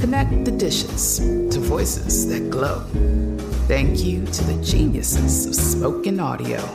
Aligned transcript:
Connect 0.00 0.46
the 0.46 0.50
dishes 0.50 1.18
to 1.18 1.60
voices 1.60 2.26
that 2.28 2.48
glow. 2.48 2.80
Thank 3.68 4.02
you 4.02 4.24
to 4.24 4.44
the 4.44 4.64
geniuses 4.64 5.44
of 5.44 5.54
spoken 5.54 6.18
audio. 6.18 6.66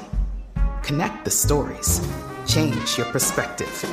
Connect 0.84 1.26
the 1.26 1.32
stories. 1.32 2.08
Change 2.48 3.00
your 3.00 3.08
perspective. 3.08 3.84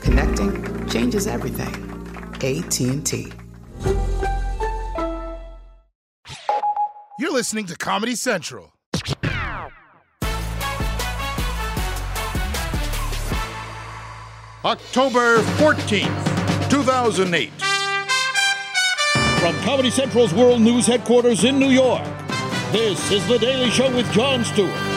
Connecting 0.00 0.88
changes 0.88 1.28
everything. 1.28 1.72
AT&T. 2.42 3.32
You're 7.20 7.32
listening 7.32 7.66
to 7.66 7.76
Comedy 7.76 8.16
Central. 8.16 8.72
October 14.64 15.38
14th, 15.58 16.70
2008. 16.70 17.73
From 19.44 19.60
Comedy 19.60 19.90
Central's 19.90 20.32
World 20.32 20.62
News 20.62 20.86
headquarters 20.86 21.44
in 21.44 21.58
New 21.58 21.68
York, 21.68 22.02
this 22.72 23.10
is 23.10 23.28
The 23.28 23.38
Daily 23.38 23.68
Show 23.68 23.94
with 23.94 24.10
Jon 24.10 24.42
Stewart. 24.42 24.93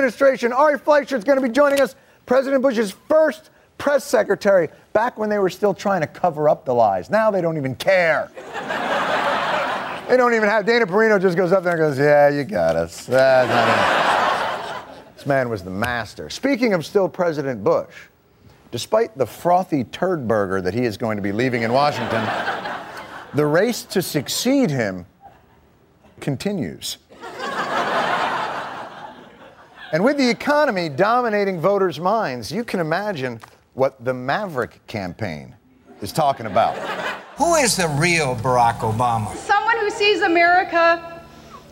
Administration. 0.00 0.52
Ari 0.52 0.78
Fleischer 0.78 1.16
is 1.16 1.24
going 1.24 1.40
to 1.40 1.46
be 1.46 1.52
joining 1.52 1.80
us. 1.80 1.94
President 2.26 2.62
Bush's 2.62 2.92
first 3.08 3.50
press 3.78 4.04
secretary, 4.04 4.68
back 4.92 5.18
when 5.18 5.30
they 5.30 5.38
were 5.38 5.50
still 5.50 5.74
trying 5.74 6.00
to 6.00 6.06
cover 6.06 6.48
up 6.48 6.64
the 6.64 6.74
lies. 6.74 7.10
Now 7.10 7.30
they 7.30 7.40
don't 7.40 7.56
even 7.56 7.74
care. 7.74 8.30
they 10.08 10.16
don't 10.16 10.34
even 10.34 10.48
have. 10.48 10.66
Dana 10.66 10.86
Perino 10.86 11.20
just 11.20 11.36
goes 11.36 11.52
up 11.52 11.64
there 11.64 11.72
and 11.72 11.80
goes, 11.80 11.98
Yeah, 11.98 12.28
you 12.28 12.44
got 12.44 12.76
us. 12.76 13.06
That's 13.06 13.48
not 13.48 14.86
it." 14.88 15.16
This 15.16 15.26
man 15.26 15.50
was 15.50 15.62
the 15.62 15.70
master. 15.70 16.30
Speaking 16.30 16.72
of 16.72 16.86
still 16.86 17.08
President 17.08 17.62
Bush, 17.62 17.94
despite 18.70 19.16
the 19.18 19.26
frothy 19.26 19.84
turd 19.84 20.26
burger 20.26 20.62
that 20.62 20.72
he 20.72 20.84
is 20.84 20.96
going 20.96 21.16
to 21.16 21.22
be 21.22 21.32
leaving 21.32 21.62
in 21.62 21.72
Washington, 21.72 22.26
the 23.34 23.44
race 23.44 23.82
to 23.84 24.00
succeed 24.00 24.70
him 24.70 25.04
continues. 26.20 26.98
And 29.92 30.04
with 30.04 30.16
the 30.16 30.28
economy 30.28 30.88
dominating 30.88 31.60
voters' 31.60 31.98
minds, 31.98 32.52
you 32.52 32.64
can 32.64 32.80
imagine 32.80 33.40
what 33.74 34.04
the 34.04 34.14
Maverick 34.14 34.86
campaign 34.86 35.54
is 36.00 36.12
talking 36.12 36.46
about. 36.46 36.76
Who 37.36 37.54
is 37.56 37.76
the 37.76 37.88
real 37.88 38.36
Barack 38.36 38.78
Obama? 38.78 39.34
Someone 39.36 39.78
who 39.78 39.90
sees 39.90 40.22
America 40.22 41.22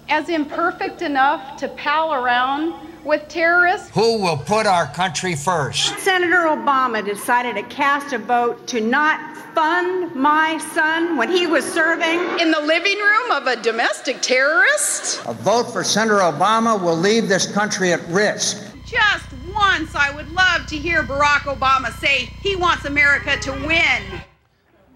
as 0.08 0.28
imperfect 0.28 1.02
enough 1.02 1.56
to 1.58 1.68
pal 1.68 2.14
around 2.14 2.87
with 3.04 3.28
terrorists. 3.28 3.90
Who 3.90 4.22
will 4.22 4.36
put 4.36 4.66
our 4.66 4.86
country 4.86 5.34
first? 5.34 5.98
Senator 5.98 6.46
Obama 6.48 7.04
decided 7.04 7.54
to 7.54 7.62
cast 7.64 8.12
a 8.12 8.18
vote 8.18 8.66
to 8.68 8.80
not 8.80 9.36
fund 9.54 10.14
my 10.14 10.58
son 10.74 11.16
when 11.16 11.30
he 11.30 11.46
was 11.46 11.64
serving. 11.64 12.20
In 12.40 12.50
the 12.50 12.60
living 12.60 12.98
room 12.98 13.30
of 13.32 13.46
a 13.46 13.56
domestic 13.60 14.20
terrorist? 14.20 15.20
A 15.26 15.32
vote 15.32 15.72
for 15.72 15.82
Senator 15.82 16.20
Obama 16.20 16.80
will 16.80 16.96
leave 16.96 17.28
this 17.28 17.50
country 17.50 17.92
at 17.92 18.06
risk. 18.08 18.64
Just 18.86 19.26
once, 19.54 19.94
I 19.94 20.10
would 20.14 20.30
love 20.32 20.66
to 20.68 20.76
hear 20.76 21.02
Barack 21.02 21.40
Obama 21.40 21.92
say 21.98 22.30
he 22.40 22.56
wants 22.56 22.84
America 22.84 23.36
to 23.40 23.52
win. 23.66 24.22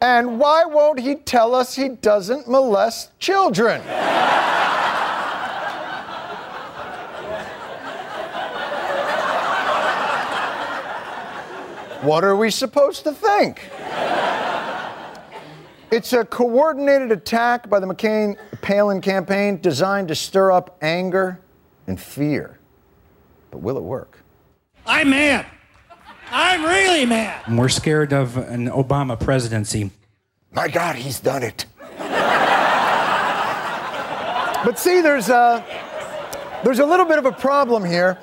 And 0.01 0.39
why 0.41 0.65
won't 0.65 1.01
he 1.01 1.15
tell 1.15 1.55
us 1.55 1.77
he 1.77 1.89
doesn't 1.89 2.49
molest 2.49 3.19
children? 3.19 3.81
What 12.03 12.25
are 12.25 12.35
we 12.35 12.51
supposed 12.51 13.05
to 13.05 13.13
think? 13.13 13.63
It's 15.93 16.13
a 16.13 16.25
coordinated 16.25 17.13
attack 17.13 17.71
by 17.71 17.79
the 17.79 17.87
McCain 17.87 18.37
Palin 18.61 19.01
campaign 19.01 19.61
designed 19.61 20.09
to 20.09 20.17
stir 20.17 20.51
up 20.51 20.79
anger 20.83 21.39
and 21.87 22.01
fear. 22.01 22.59
But 23.53 23.59
will 23.59 23.77
it 23.77 23.85
work? 23.85 24.19
I'm 24.85 25.11
mad. 25.11 25.47
I'm 26.33 26.65
really 26.65 27.07
mad. 27.07 27.45
We're 27.57 27.69
scared 27.69 28.13
of 28.13 28.37
an 28.37 28.69
Obama 28.69 29.21
presidency. 29.21 29.93
My 30.51 30.67
God, 30.67 30.97
he's 30.97 31.21
done 31.21 31.45
it. 31.45 31.67
but 34.65 34.77
see, 34.77 35.03
there's 35.03 35.29
a, 35.29 35.65
there's 36.65 36.81
a 36.81 36.87
little 36.87 37.07
bit 37.07 37.19
of 37.19 37.27
a 37.27 37.33
problem 37.33 37.85
here. 37.85 38.19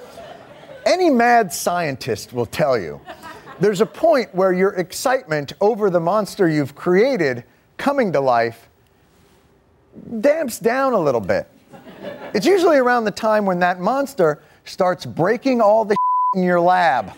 Any 0.86 1.10
mad 1.10 1.54
scientist 1.54 2.34
will 2.34 2.46
tell 2.46 2.78
you 2.78 3.00
there's 3.60 3.82
a 3.82 3.86
point 3.86 4.34
where 4.34 4.54
your 4.54 4.72
excitement 4.74 5.54
over 5.60 5.90
the 5.90 6.00
monster 6.00 6.48
you've 6.48 6.76
created 6.76 7.44
coming 7.78 8.14
to 8.14 8.20
life 8.20 8.70
damps 10.22 10.60
down 10.60 10.94
a 10.94 11.00
little 11.00 11.22
bit. 11.22 11.48
It's 12.34 12.46
usually 12.46 12.78
around 12.78 13.06
the 13.06 13.12
time 13.12 13.46
when 13.46 13.60
that 13.60 13.80
monster 13.80 14.42
starts 14.66 15.06
breaking 15.06 15.62
all 15.62 15.84
the 15.86 15.96
in 16.36 16.44
your 16.44 16.62
lab. 16.62 17.14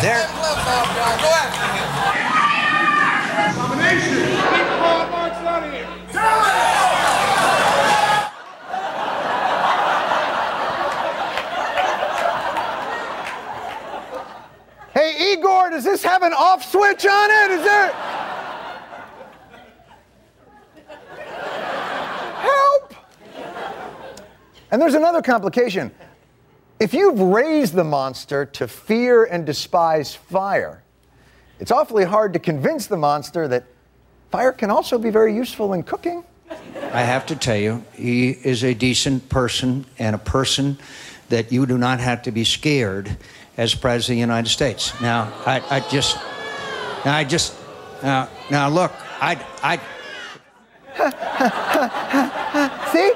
There, 0.00 0.28
Hey, 3.82 4.31
Igor, 15.32 15.70
does 15.70 15.84
this 15.84 16.02
have 16.02 16.22
an 16.22 16.32
off 16.32 16.70
switch 16.70 17.06
on 17.06 17.30
it? 17.30 17.50
Is 17.52 17.64
there. 17.64 17.92
Help! 22.36 22.94
And 24.70 24.80
there's 24.80 24.94
another 24.94 25.22
complication. 25.22 25.90
If 26.80 26.92
you've 26.94 27.20
raised 27.20 27.74
the 27.74 27.84
monster 27.84 28.44
to 28.46 28.66
fear 28.66 29.24
and 29.24 29.46
despise 29.46 30.14
fire, 30.14 30.82
it's 31.60 31.70
awfully 31.70 32.04
hard 32.04 32.32
to 32.32 32.38
convince 32.38 32.88
the 32.88 32.96
monster 32.96 33.46
that 33.48 33.64
fire 34.30 34.52
can 34.52 34.70
also 34.70 34.98
be 34.98 35.10
very 35.10 35.34
useful 35.34 35.74
in 35.74 35.84
cooking. 35.84 36.24
I 36.92 37.02
have 37.02 37.24
to 37.26 37.36
tell 37.36 37.56
you, 37.56 37.84
he 37.94 38.30
is 38.30 38.64
a 38.64 38.74
decent 38.74 39.28
person 39.28 39.86
and 39.98 40.14
a 40.14 40.18
person 40.18 40.78
that 41.28 41.52
you 41.52 41.64
do 41.64 41.78
not 41.78 42.00
have 42.00 42.22
to 42.22 42.32
be 42.32 42.44
scared 42.44 43.16
as 43.56 43.74
president 43.74 44.02
of 44.02 44.16
the 44.16 44.20
United 44.20 44.48
States. 44.48 44.98
Now, 45.00 45.32
I, 45.46 45.62
I 45.70 45.80
just, 45.80 46.16
now 47.04 47.16
I 47.16 47.24
just, 47.24 47.54
now, 48.02 48.28
now 48.50 48.68
look, 48.68 48.92
I, 49.20 49.44
I. 49.62 49.80
See? 52.92 53.12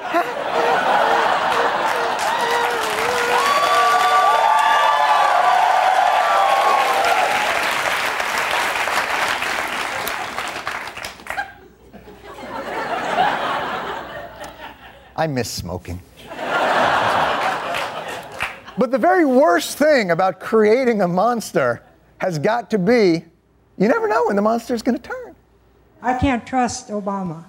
I 15.19 15.27
miss 15.27 15.51
smoking 15.51 16.03
but 18.79 18.91
the 18.91 18.99
very 18.99 19.25
worst 19.25 19.79
thing 19.79 20.11
about 20.11 20.41
creating 20.41 21.01
a 21.01 21.09
monster 21.09 21.83
has 22.19 22.39
got 22.39 22.71
to 22.71 22.79
be 22.79 23.25
you 23.79 23.89
never 23.89 24.09
know 24.09 24.27
when 24.27 24.37
the 24.37 24.43
monster 24.43 24.75
is 24.75 24.83
going 24.83 24.97
to 24.97 25.03
turn. 25.03 25.35
I 26.01 26.19
can't 26.19 26.47
trust 26.47 26.89
Obama. 26.89 27.45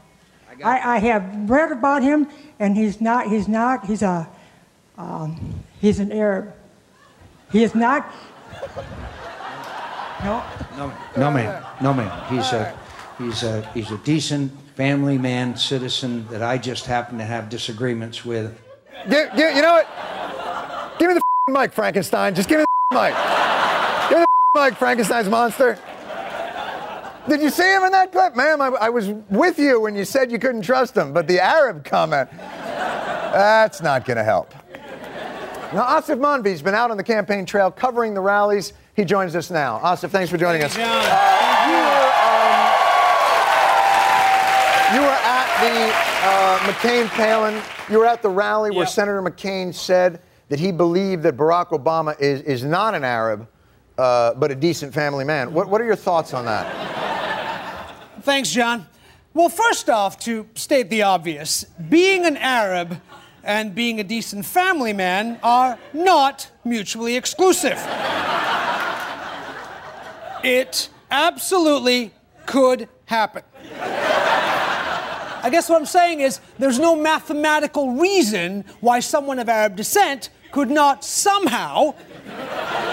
I, 0.64 0.96
I, 0.96 0.98
have 1.00 1.50
read 1.50 1.72
about 1.72 2.02
him, 2.02 2.28
and 2.60 2.76
he's 2.76 3.00
not. 3.00 3.28
He's 3.28 3.48
not. 3.48 3.86
He's 3.86 4.02
a. 4.02 4.28
Um, 4.98 5.64
he's 5.80 6.00
an 6.00 6.12
Arab. 6.12 6.54
He 7.52 7.64
is 7.64 7.76
not. 7.76 8.12
No. 10.24 10.44
No, 10.76 10.94
no 11.16 11.32
man. 11.32 11.64
No 11.82 11.94
man. 11.94 12.34
He's 12.34 12.52
a. 12.54 12.78
He's 13.20 13.44
a. 13.44 13.62
He's 13.74 13.92
a 13.92 13.98
decent 14.00 14.52
family 14.76 15.20
man, 15.20 15.56
citizen 15.56 16.28
that 16.30 16.42
I 16.42 16.58
just 16.58 16.88
happen 16.88 17.20
to 17.20 17.24
have 17.24 17.50
disagreements 17.50 18.26
with. 18.26 18.60
Give, 19.08 19.30
give, 19.36 19.56
you 19.56 19.62
know 19.62 19.74
what? 19.74 19.88
Give 21.48 21.54
me 21.54 21.60
the 21.60 21.62
mic, 21.62 21.74
Frankenstein. 21.74 22.36
Just 22.36 22.50
give 22.50 22.60
me 22.60 22.66
the 22.92 22.96
mic. 23.00 23.16
Give 24.10 24.20
me 24.20 24.26
the 24.54 24.62
mic, 24.62 24.74
Frankenstein's 24.78 25.30
monster. 25.30 25.80
Did 27.30 27.42
you 27.42 27.50
see 27.50 27.64
him 27.64 27.84
in 27.84 27.94
that 27.94 28.12
clip? 28.12 28.36
Ma'am, 28.36 28.62
I, 28.62 28.68
I 28.68 28.90
was 28.90 29.08
with 29.30 29.58
you 29.58 29.80
when 29.80 29.96
you 29.96 30.04
said 30.04 30.30
you 30.30 30.40
couldn't 30.40 30.64
trust 30.64 30.98
him, 30.98 31.14
but 31.14 31.26
the 31.26 31.40
Arab 31.40 31.86
comment, 31.86 32.30
that's 32.32 33.82
not 33.82 34.04
going 34.04 34.18
to 34.18 34.26
help. 34.26 34.54
Now, 35.74 35.86
Aasif 35.86 36.20
Mandvi's 36.20 36.62
been 36.62 36.76
out 36.76 36.92
on 36.92 36.98
the 36.98 37.04
campaign 37.04 37.46
trail 37.46 37.72
covering 37.72 38.14
the 38.14 38.20
rallies. 38.20 38.74
He 38.98 39.06
joins 39.06 39.34
us 39.34 39.50
now. 39.50 39.80
Aasif, 39.80 40.10
thanks 40.10 40.30
for 40.30 40.38
joining 40.38 40.64
us. 40.64 40.76
Uh, 40.76 40.82
you, 40.84 41.78
were, 41.80 42.12
um, 44.92 44.96
you 44.96 45.02
were 45.02 45.18
at 45.24 45.48
the 45.62 45.94
uh, 46.28 46.60
McCain 46.70 47.08
Palin, 47.08 47.62
you 47.90 48.00
were 48.00 48.06
at 48.06 48.22
the 48.22 48.30
rally 48.30 48.70
where 48.72 48.86
Senator 48.86 49.22
McCain 49.22 49.74
said 49.74 50.20
that 50.50 50.60
he 50.60 50.72
believed 50.72 51.24
that 51.24 51.36
Barack 51.36 51.70
Obama 51.70 52.20
is, 52.20 52.42
is 52.42 52.64
not 52.64 52.96
an 52.96 53.04
Arab, 53.04 53.48
uh, 53.98 54.34
but 54.36 54.52
a 54.52 54.56
decent 54.56 54.94
family 54.94 55.26
man. 55.26 55.54
What, 55.54 55.70
what 55.70 55.82
are 55.82 55.86
your 55.86 55.96
thoughts 55.96 56.34
on 56.34 56.46
that? 56.46 57.94
Thanks, 58.22 58.52
Jon. 58.52 58.86
Well, 59.34 59.50
first 59.50 59.90
off, 59.90 60.20
to 60.22 60.48
state 60.56 60.90
the 60.90 61.04
obvious, 61.04 61.66
being 61.90 62.26
an 62.26 62.38
Arab 62.38 63.00
and 63.44 63.74
being 63.74 64.00
a 64.00 64.04
decent 64.04 64.46
family 64.46 64.94
man 64.94 65.40
are 65.44 65.78
not 65.94 66.50
mutually 66.66 67.16
exclusive. 67.16 67.78
it 70.44 70.90
absolutely 71.12 72.14
could 72.46 72.90
happen. 73.06 73.44
I 75.44 75.50
guess 75.50 75.70
what 75.70 75.80
I'm 75.80 75.86
saying 75.86 76.20
is 76.20 76.42
there's 76.60 76.80
no 76.80 76.96
mathematical 76.96 77.92
reason 77.94 78.66
why 78.82 79.00
someone 79.00 79.40
of 79.40 79.48
Arab 79.48 79.76
descent 79.76 80.30
could 80.58 80.72
not 80.72 81.04
somehow 81.04 81.94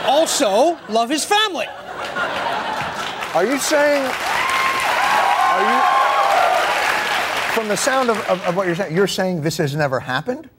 also 0.04 0.78
love 0.90 1.08
his 1.08 1.24
family. 1.24 1.64
Are 3.32 3.46
you 3.46 3.58
saying 3.58 4.04
are 5.54 5.62
you, 5.72 5.80
from 7.54 7.68
the 7.68 7.76
sound 7.78 8.10
of, 8.10 8.18
of, 8.28 8.42
of 8.42 8.54
what 8.54 8.66
you're 8.66 8.76
saying, 8.76 8.94
you're 8.94 9.06
saying 9.06 9.40
this 9.40 9.56
has 9.56 9.74
never 9.74 9.98
happened? 9.98 10.50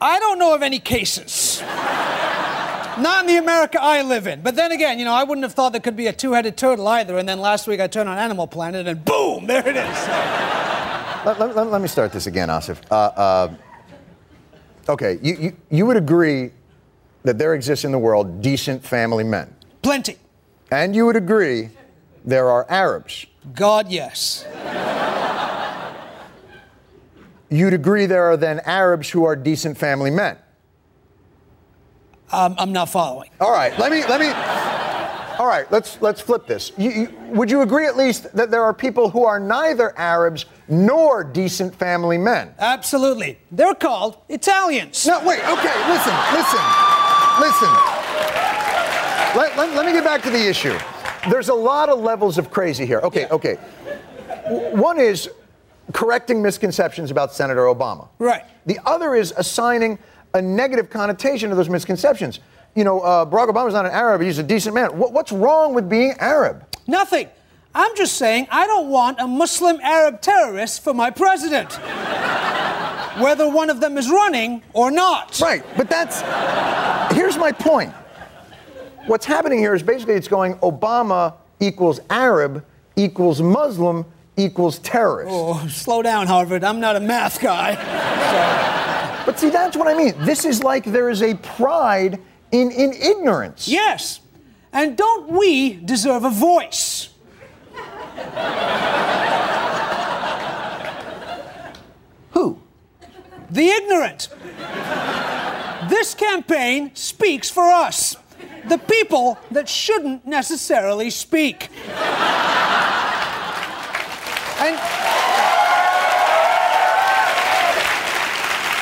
I 0.00 0.18
don't 0.18 0.40
know 0.40 0.56
of 0.56 0.62
any 0.62 0.80
cases. 0.80 1.62
Not 1.62 3.20
in 3.20 3.26
the 3.28 3.36
America 3.36 3.80
I 3.80 4.02
live 4.02 4.26
in. 4.26 4.42
But 4.42 4.56
then 4.56 4.72
again, 4.72 4.98
you 4.98 5.04
know, 5.04 5.14
I 5.14 5.22
wouldn't 5.22 5.44
have 5.44 5.54
thought 5.54 5.70
there 5.70 5.80
could 5.80 5.94
be 5.94 6.08
a 6.08 6.12
two 6.12 6.32
headed 6.32 6.56
turtle 6.56 6.88
either. 6.88 7.16
And 7.16 7.28
then 7.28 7.38
last 7.38 7.68
week 7.68 7.78
I 7.78 7.86
turned 7.86 8.08
on 8.08 8.18
Animal 8.18 8.48
Planet 8.48 8.88
and 8.88 9.04
boom, 9.04 9.46
there 9.46 9.60
it 9.68 9.76
is. 9.76 10.08
let, 11.24 11.38
let, 11.38 11.68
let, 11.68 11.80
me 11.80 11.86
start 11.86 12.10
this 12.10 12.26
again, 12.26 12.48
Aasif. 12.48 12.78
Uh, 12.90 12.94
uh, 12.94 13.54
okay, 14.88 15.18
you, 15.22 15.34
you, 15.34 15.56
you 15.70 15.86
would 15.86 15.96
agree 15.96 16.50
that 17.22 17.38
there 17.38 17.54
exists 17.54 17.84
in 17.84 17.92
the 17.92 17.98
world 17.98 18.40
decent 18.42 18.84
family 18.84 19.24
men? 19.24 19.54
Plenty. 19.82 20.16
And 20.70 20.94
you 20.94 21.06
would 21.06 21.16
agree 21.16 21.70
there 22.24 22.48
are 22.48 22.70
Arabs 22.70 23.26
God, 23.54 23.88
yes. 23.88 24.44
You'd 27.48 27.72
agree 27.72 28.06
there 28.06 28.30
are 28.30 28.36
then 28.36 28.60
Arabs 28.60 29.10
who 29.10 29.24
are 29.24 29.34
decent 29.34 29.76
family 29.76 30.10
men. 30.10 30.36
Um, 32.30 32.54
I'm 32.58 32.72
not 32.72 32.88
following. 32.90 33.30
All 33.40 33.50
right, 33.50 33.76
let 33.76 33.90
me 33.90 34.04
let 34.04 34.20
me. 34.20 34.26
All 35.40 35.46
right, 35.46 35.70
let's 35.72 36.00
let's 36.02 36.20
flip 36.20 36.46
this. 36.46 36.70
You, 36.76 36.90
you, 36.90 37.08
would 37.30 37.50
you 37.50 37.62
agree 37.62 37.86
at 37.86 37.96
least 37.96 38.30
that 38.36 38.50
there 38.50 38.62
are 38.62 38.74
people 38.74 39.08
who 39.08 39.24
are 39.24 39.40
neither 39.40 39.98
Arabs 39.98 40.44
nor 40.68 41.24
decent 41.24 41.74
family 41.74 42.18
men? 42.18 42.52
Absolutely. 42.58 43.38
They're 43.50 43.74
called 43.74 44.18
Italians. 44.28 45.06
No, 45.06 45.18
wait. 45.24 45.38
Okay, 45.38 45.74
listen, 45.88 46.14
listen, 46.34 46.64
listen. 47.40 47.72
Let, 49.34 49.56
let, 49.56 49.74
let 49.74 49.86
me 49.86 49.92
get 49.92 50.04
back 50.04 50.22
to 50.24 50.30
the 50.30 50.46
issue 50.46 50.78
there's 51.28 51.48
a 51.48 51.54
lot 51.54 51.88
of 51.88 52.00
levels 52.00 52.38
of 52.38 52.50
crazy 52.50 52.86
here. 52.86 53.00
Okay, 53.00 53.22
yeah. 53.22 53.34
okay. 53.34 53.54
One 54.72 54.98
is 54.98 55.28
correcting 55.92 56.40
misconceptions 56.40 57.10
about 57.10 57.32
Senator 57.32 57.62
Obama. 57.62 58.08
Right. 58.18 58.44
The 58.66 58.78
other 58.86 59.14
is 59.14 59.32
assigning 59.36 59.98
a 60.34 60.40
negative 60.40 60.88
connotation 60.88 61.50
to 61.50 61.56
those 61.56 61.68
misconceptions. 61.68 62.40
You 62.74 62.84
know, 62.84 63.00
uh, 63.00 63.26
Barack 63.26 63.48
Obama's 63.48 63.74
not 63.74 63.86
an 63.86 63.92
Arab, 63.92 64.22
he's 64.22 64.38
a 64.38 64.42
decent 64.42 64.74
man. 64.74 64.96
What, 64.96 65.12
what's 65.12 65.32
wrong 65.32 65.74
with 65.74 65.88
being 65.88 66.14
Arab? 66.18 66.64
Nothing. 66.86 67.28
I'm 67.74 67.94
just 67.96 68.14
saying 68.14 68.48
I 68.50 68.66
don't 68.66 68.88
want 68.88 69.20
a 69.20 69.26
Muslim 69.26 69.80
Arab 69.80 70.20
terrorist 70.20 70.82
for 70.82 70.92
my 70.92 71.10
president. 71.10 71.72
Whether 73.20 73.48
one 73.48 73.70
of 73.70 73.80
them 73.80 73.98
is 73.98 74.08
running 74.08 74.62
or 74.72 74.90
not. 74.90 75.38
Right, 75.40 75.64
but 75.76 75.88
that's. 75.88 76.22
Here's 77.14 77.36
my 77.36 77.52
point 77.52 77.92
what's 79.06 79.26
happening 79.26 79.58
here 79.58 79.74
is 79.74 79.82
basically 79.82 80.14
it's 80.14 80.28
going 80.28 80.54
Obama 80.56 81.34
equals 81.58 82.00
Arab 82.08 82.64
equals 82.96 83.42
Muslim 83.42 84.04
equals 84.36 84.78
terrorist. 84.78 85.30
Oh, 85.32 85.66
slow 85.68 86.02
down, 86.02 86.26
Harvard. 86.26 86.64
I'm 86.64 86.80
not 86.80 86.96
a 86.96 87.00
math 87.00 87.40
guy. 87.40 87.74
so. 87.74 89.26
But 89.26 89.38
see, 89.38 89.50
that's 89.50 89.76
what 89.76 89.86
I 89.86 89.94
mean. 89.94 90.14
This 90.18 90.44
is 90.44 90.62
like 90.62 90.84
there 90.84 91.10
is 91.10 91.22
a 91.22 91.34
pride 91.34 92.20
in, 92.52 92.70
in 92.70 92.92
ignorance. 92.92 93.68
Yes. 93.68 94.20
And 94.72 94.96
don't 94.96 95.28
we 95.28 95.74
deserve 95.74 96.24
a 96.24 96.30
voice? 96.30 97.08
Who? 102.32 102.60
The 103.50 103.66
ignorant. 103.68 104.28
This 105.88 106.14
campaign 106.14 106.94
speaks 106.94 107.50
for 107.50 107.64
us 107.64 108.16
the 108.68 108.78
people 108.78 109.38
that 109.50 109.68
shouldn't 109.68 110.26
necessarily 110.26 111.10
speak. 111.10 111.68
and. 114.60 114.76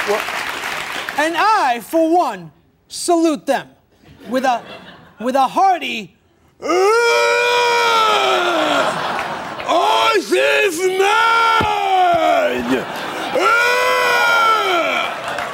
Well, 0.08 0.24
and 1.18 1.36
I, 1.36 1.80
for 1.82 2.10
one, 2.10 2.52
salute 2.88 3.46
them 3.46 3.68
with 4.28 4.44
a 4.44 4.62
with 5.20 5.34
a 5.34 5.46
hearty 5.48 6.16
Aasif 9.68 10.98
Man! 10.98 11.38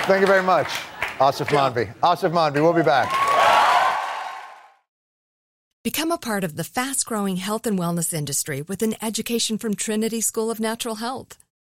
Thank 0.06 0.20
you 0.20 0.26
very 0.26 0.42
much, 0.42 0.66
Aasif 1.18 1.46
Mandvi. 1.48 1.94
Aasif 2.00 2.30
Mandvi, 2.30 2.62
we'll 2.62 2.72
be 2.72 2.82
back. 2.82 3.08
Become 5.82 6.12
a 6.12 6.18
part 6.18 6.44
of 6.44 6.56
the 6.56 6.64
fast 6.64 7.04
growing 7.04 7.36
health 7.36 7.66
and 7.66 7.78
wellness 7.78 8.14
industry 8.14 8.62
with 8.62 8.82
an 8.82 8.94
education 9.02 9.58
from 9.58 9.74
Trinity 9.74 10.22
School 10.22 10.50
of 10.50 10.58
Natural 10.58 10.94
Health. 10.96 11.38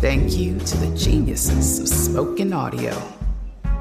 Thank 0.00 0.38
you 0.38 0.56
to 0.60 0.76
the 0.76 0.96
geniuses 0.96 1.80
of 1.80 1.88
spoken 1.88 2.52
audio. 2.52 2.96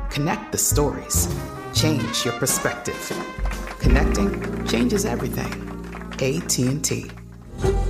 Connect 0.09 0.51
the 0.51 0.57
stories. 0.57 1.31
Change 1.75 2.25
your 2.25 2.33
perspective. 2.39 2.97
Connecting 3.77 4.65
changes 4.65 5.05
everything. 5.05 5.45
AT&T. 6.13 7.11
Welcome 7.61 7.83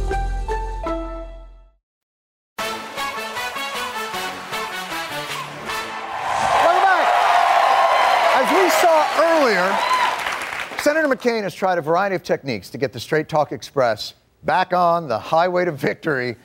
back. 6.84 7.07
As 8.36 8.51
we 8.51 8.69
saw 8.72 9.07
earlier, 9.22 9.77
Senator 10.81 11.07
McCain 11.07 11.43
has 11.43 11.55
tried 11.55 11.77
a 11.77 11.81
variety 11.81 12.17
of 12.17 12.24
techniques 12.24 12.69
to 12.72 12.77
get 12.77 12.91
the 12.91 13.00
Straight 13.00 13.29
Talk 13.29 13.53
Express 13.53 14.15
back 14.43 14.74
on 14.74 15.07
the 15.07 15.17
highway 15.17 15.63
to 15.63 15.72
victory 15.72 16.36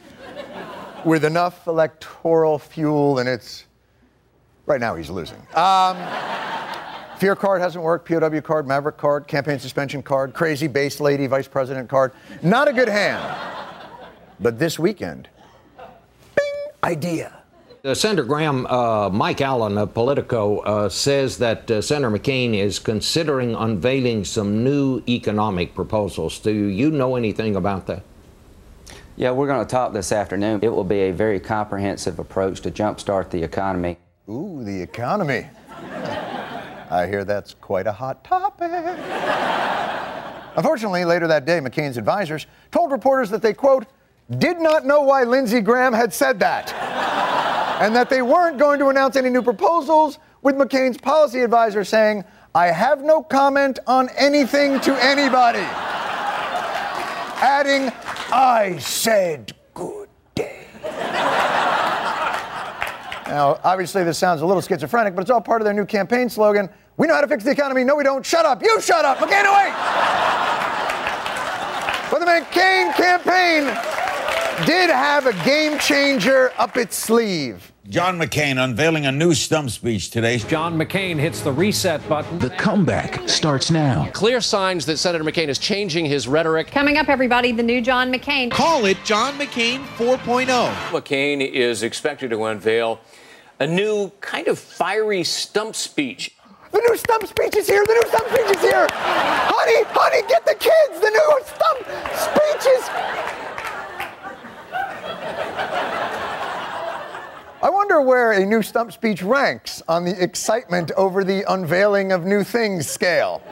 with 1.05 1.25
enough 1.25 1.67
electoral 1.67 2.59
fuel, 2.59 3.19
and 3.19 3.29
it's 3.29 3.65
right 4.67 4.81
now 4.81 4.95
he's 4.95 5.11
losing. 5.11 5.39
Um, 5.55 5.97
fear 7.19 7.37
card 7.37 7.61
hasn't 7.61 7.85
worked, 7.85 8.09
POW 8.09 8.41
card, 8.41 8.67
Maverick 8.67 8.97
card, 8.97 9.27
campaign 9.27 9.59
suspension 9.59 10.03
card, 10.03 10.35
crazy 10.35 10.67
base 10.67 11.01
lady 11.01 11.27
vice 11.27 11.49
president 11.49 11.89
card. 11.89 12.13
Not 12.43 12.69
a 12.69 12.73
good 12.73 12.89
hand. 12.89 13.23
But 14.41 14.59
this 14.59 14.79
weekend, 14.79 15.29
bing, 16.35 16.45
idea. 16.83 17.43
Uh, 17.85 17.95
Senator 17.95 18.23
Graham, 18.23 18.67
uh, 18.67 19.09
Mike 19.11 19.41
Allen 19.41 19.77
of 19.77 19.93
Politico 19.93 20.59
uh, 20.59 20.89
says 20.89 21.39
that 21.39 21.69
uh, 21.69 21.83
Senator 21.83 22.17
McCain 22.17 22.55
is 22.55 22.79
considering 22.79 23.57
unveiling 23.57 24.25
some 24.25 24.63
new 24.63 25.03
economic 25.09 25.75
proposals. 25.75 26.39
Do 26.39 26.53
you 26.53 26.93
know 26.93 27.17
anything 27.17 27.57
about 27.57 27.87
that? 27.89 28.05
Yeah, 29.14 29.31
we're 29.33 29.47
going 29.47 29.64
to 29.64 29.71
talk 29.71 29.92
this 29.92 30.11
afternoon. 30.11 30.61
It 30.62 30.71
will 30.71 30.85
be 30.85 31.00
a 31.00 31.11
very 31.12 31.38
comprehensive 31.38 32.19
approach 32.19 32.62
to 32.62 32.71
jumpstart 32.71 33.28
the 33.28 33.42
economy. 33.42 33.99
Ooh, 34.26 34.64
the 34.64 34.81
economy. 34.81 35.49
I 36.90 37.07
hear 37.07 37.23
that's 37.23 37.52
quite 37.52 37.87
a 37.87 37.92
hot 37.92 38.25
topic. 38.25 38.71
Unfortunately, 40.57 41.04
later 41.04 41.26
that 41.26 41.45
day, 41.45 41.59
McCain's 41.61 41.99
advisors 41.99 42.47
told 42.71 42.90
reporters 42.90 43.28
that 43.31 43.42
they, 43.42 43.52
quote, 43.52 43.85
did 44.38 44.59
not 44.59 44.87
know 44.87 45.02
why 45.02 45.25
Lindsey 45.25 45.61
Graham 45.61 45.92
had 45.92 46.14
said 46.14 46.40
that, 46.40 46.73
and 47.83 47.95
that 47.95 48.09
they 48.09 48.23
weren't 48.23 48.57
going 48.57 48.78
to 48.78 48.88
announce 48.88 49.16
any 49.16 49.28
new 49.28 49.42
proposals, 49.42 50.19
with 50.40 50.57
McCain's 50.57 50.97
policy 50.97 51.40
advisor 51.40 51.85
saying, 51.85 52.25
I 52.54 52.69
have 52.69 53.02
no 53.02 53.23
comment 53.23 53.78
on 53.87 54.09
anything 54.16 54.81
to 54.81 55.04
anybody. 55.04 55.59
Adding, 57.42 57.92
I 58.35 58.79
said 58.79 59.53
good 59.75 60.09
day. 60.35 60.67
Now, 63.27 63.61
obviously, 63.62 64.05
this 64.05 64.17
sounds 64.17 64.41
a 64.41 64.47
little 64.47 64.62
schizophrenic, 64.62 65.15
but 65.15 65.21
it's 65.21 65.31
all 65.31 65.43
part 65.43 65.61
of 65.61 65.67
their 65.67 65.75
new 65.75 65.85
campaign 65.85 66.31
slogan. 66.31 66.71
We 66.97 67.07
know 67.07 67.15
how 67.15 67.21
to 67.21 67.29
fix 67.29 67.45
the 67.45 67.51
economy. 67.51 67.85
No, 67.85 67.95
we 67.95 68.05
don't. 68.05 68.25
Shut 68.25 68.47
up. 68.47 68.62
You 68.62 68.81
shut 68.81 69.05
up. 69.05 69.19
McCain, 69.19 69.45
away. 69.45 69.71
For 72.09 72.19
the 72.19 72.27
McCain 72.27 72.95
campaign 72.95 74.02
did 74.67 74.91
have 74.91 75.27
a 75.27 75.33
game 75.45 75.79
changer 75.79 76.53
up 76.59 76.77
its 76.77 76.97
sleeve. 76.97 77.73
John 77.89 78.19
McCain 78.19 78.63
unveiling 78.63 79.07
a 79.07 79.13
new 79.13 79.35
stump 79.35 79.69
speech 79.71 80.11
today. 80.11 80.39
John 80.39 80.79
McCain 80.79 81.19
hits 81.19 81.41
the 81.41 81.51
reset 81.51 82.07
button. 82.09 82.39
The 82.39 82.51
comeback 82.51 83.29
starts 83.29 83.71
now. 83.71 84.09
Clear 84.13 84.41
signs 84.41 84.87
that 84.87 84.99
Senator 84.99 85.25
McCain 85.25 85.49
is 85.49 85.59
changing 85.59 86.07
his 86.07 86.29
rhetoric. 86.29 86.69
Coming 86.69 86.97
up, 86.97 87.09
everybody, 87.09 87.51
the 87.51 87.63
new 87.63 87.81
John 87.81 88.13
McCain. 88.13 88.51
Call 88.53 88.85
it 88.87 88.99
John 89.05 89.35
McCain 89.35 89.81
4.0. 89.97 90.47
McCain 90.91 91.41
is 91.47 91.83
expected 91.83 92.31
to 92.31 92.45
unveil 92.45 93.01
a 93.59 93.67
new 93.67 94.11
kind 94.21 94.47
of 94.47 94.59
fiery 94.59 95.25
stump 95.25 95.75
speech. 95.75 96.37
The 96.71 96.79
new 96.89 96.97
stump 96.97 97.27
speech 97.27 97.57
is 97.57 97.67
here. 97.69 97.85
The 97.85 97.95
new 97.95 98.09
stump 98.09 98.29
speech 98.29 98.57
is 98.57 98.63
here. 98.63 98.87
honey, 98.91 99.85
honey, 99.89 100.29
get 100.29 100.47
the 100.47 100.55
kids. 100.55 101.01
The 101.01 101.11
new 101.11 101.41
stump 101.45 101.79
speech 102.17 102.73
is. 102.73 103.52
Wonder 107.93 108.09
where 108.09 108.33
a 108.33 108.47
new 108.47 108.63
stump 108.63 108.91
speech 108.91 109.23
ranks 109.23 109.83
on 109.87 110.03
the 110.07 110.23
excitement 110.23 110.91
over 110.97 111.25
the 111.25 111.45
unveiling 111.53 112.11
of 112.11 112.25
new 112.25 112.43
things 112.43 112.87
scale. 112.87 113.43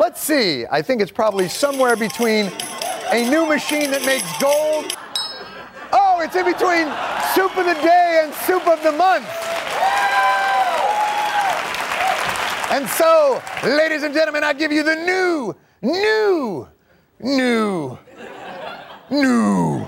Let's 0.00 0.20
see. 0.20 0.66
I 0.68 0.82
think 0.82 1.00
it's 1.00 1.12
probably 1.12 1.46
somewhere 1.46 1.94
between 1.94 2.50
a 3.12 3.30
new 3.30 3.46
machine 3.46 3.92
that 3.92 4.04
makes 4.04 4.26
gold. 4.42 4.96
Oh, 5.92 6.20
it's 6.24 6.34
in 6.34 6.44
between 6.44 6.88
soup 7.32 7.56
of 7.56 7.66
the 7.66 7.80
day 7.80 8.22
and 8.24 8.34
soup 8.34 8.66
of 8.66 8.82
the 8.82 8.90
month. 8.90 9.28
And 12.72 12.88
so, 12.88 13.40
ladies 13.62 14.02
and 14.02 14.12
gentlemen, 14.12 14.42
I 14.42 14.54
give 14.54 14.72
you 14.72 14.82
the 14.82 14.96
new, 14.96 15.54
new, 15.82 16.66
new, 17.20 17.96
new, 19.08 19.86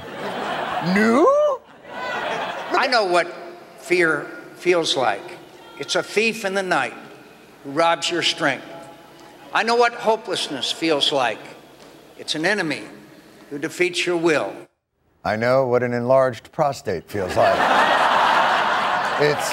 new. 0.94 1.41
I 2.82 2.88
know 2.88 3.04
what 3.04 3.32
fear 3.78 4.26
feels 4.56 4.96
like. 4.96 5.22
It's 5.78 5.94
a 5.94 6.02
thief 6.02 6.44
in 6.44 6.54
the 6.54 6.64
night 6.64 6.94
who 7.62 7.70
robs 7.70 8.10
your 8.10 8.24
strength. 8.24 8.66
I 9.54 9.62
know 9.62 9.76
what 9.76 9.94
hopelessness 9.94 10.72
feels 10.72 11.12
like. 11.12 11.38
It's 12.18 12.34
an 12.34 12.44
enemy 12.44 12.82
who 13.50 13.60
defeats 13.60 14.04
your 14.04 14.16
will. 14.16 14.52
I 15.24 15.36
know 15.36 15.68
what 15.68 15.84
an 15.84 15.92
enlarged 15.92 16.50
prostate 16.50 17.08
feels 17.08 17.36
like. 17.36 17.54
it's 19.20 19.48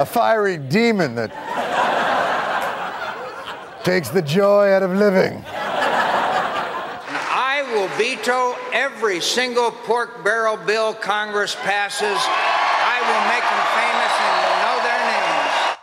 a 0.00 0.06
fiery 0.06 0.56
demon 0.56 1.16
that 1.16 1.32
takes 3.84 4.08
the 4.08 4.22
joy 4.22 4.70
out 4.72 4.82
of 4.82 4.92
living. 4.92 5.44
I 7.72 7.74
will 7.74 7.88
veto 7.96 8.54
every 8.74 9.18
single 9.18 9.70
pork 9.70 10.22
barrel 10.22 10.58
bill 10.58 10.92
Congress 10.92 11.54
passes. 11.54 12.04
I 12.04 13.00
will 13.08 13.24
make 13.32 13.40
them 13.48 13.64
famous 13.72 14.12
and 14.20 14.36
you'll 14.44 14.60
know 14.60 14.76
their 14.84 15.00
names. 15.08 15.78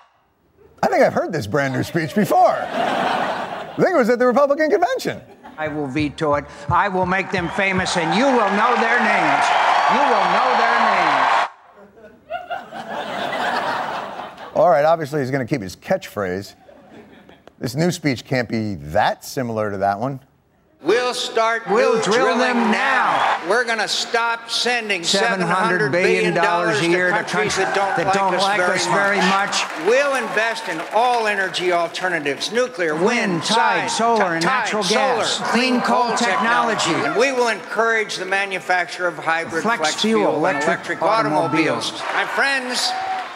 I 0.83 0.87
think 0.87 1.01
I've 1.01 1.13
heard 1.13 1.33
this 1.33 1.47
brand 1.47 1.73
new 1.73 1.81
speech 1.81 2.13
before. 2.13 2.53
I 2.53 3.73
think 3.75 3.89
it 3.89 3.97
was 3.97 4.11
at 4.11 4.19
the 4.19 4.27
Republican 4.27 4.69
convention. 4.69 5.19
I 5.57 5.67
will 5.67 5.87
veto 5.87 6.35
it. 6.35 6.45
I 6.69 6.89
will 6.89 7.07
make 7.07 7.31
them 7.31 7.49
famous 7.49 7.97
and 7.97 8.15
you 8.15 8.25
will 8.25 8.51
know 8.53 8.75
their 8.77 8.99
names. 8.99 9.45
You 9.89 10.05
will 10.13 10.27
know 10.37 10.45
their 10.61 10.77
names. 10.93 11.49
All 14.53 14.69
right, 14.69 14.85
obviously 14.85 15.21
he's 15.21 15.31
going 15.31 15.45
to 15.45 15.51
keep 15.51 15.63
his 15.63 15.75
catchphrase. 15.75 16.53
This 17.57 17.73
new 17.73 17.89
speech 17.89 18.25
can't 18.25 18.47
be 18.47 18.75
that 18.75 19.25
similar 19.25 19.71
to 19.71 19.77
that 19.79 19.99
one. 19.99 20.19
We'll 21.09 21.15
start 21.15 21.63
We'll 21.67 21.99
drill 22.03 22.37
drilling 22.37 22.37
them 22.37 22.71
now. 22.71 23.41
We're 23.49 23.63
going 23.63 23.79
to 23.79 23.87
stop 23.87 24.51
sending 24.51 25.01
$700 25.01 25.91
billion 25.91 26.37
a 26.37 26.87
year 26.87 27.07
to 27.07 27.23
countries 27.23 27.55
countries 27.55 27.57
that 27.57 27.73
don't, 27.73 27.97
that 27.97 28.05
like, 28.05 28.13
don't 28.13 28.35
us, 28.35 28.43
like 28.43 28.59
very, 28.59 28.75
us 28.75 28.85
very 28.85 29.17
much. 29.17 29.63
We'll 29.87 30.13
invest 30.21 30.69
in 30.69 30.79
all 30.93 31.25
energy 31.25 31.71
alternatives: 31.71 32.51
nuclear, 32.51 32.93
wind, 32.93 33.07
Wind, 33.07 33.43
tide, 33.43 33.89
solar, 33.89 34.35
and 34.35 34.45
natural 34.45 34.83
solar, 34.83 35.23
gas, 35.23 35.39
clean 35.49 35.81
coal 35.81 36.15
technology. 36.15 36.91
And 36.91 37.15
we 37.15 37.31
will 37.31 37.47
encourage 37.47 38.17
the 38.17 38.25
manufacture 38.25 39.07
of 39.07 39.17
hybrid 39.17 39.63
Flex 39.63 39.79
flex, 39.79 40.01
fuel, 40.01 40.21
fuel, 40.21 40.29
and 40.29 40.37
electric 40.37 40.67
electric 40.67 41.01
automobiles. 41.01 41.87
automobiles. 41.87 42.13
My 42.13 42.25
friends, 42.25 42.91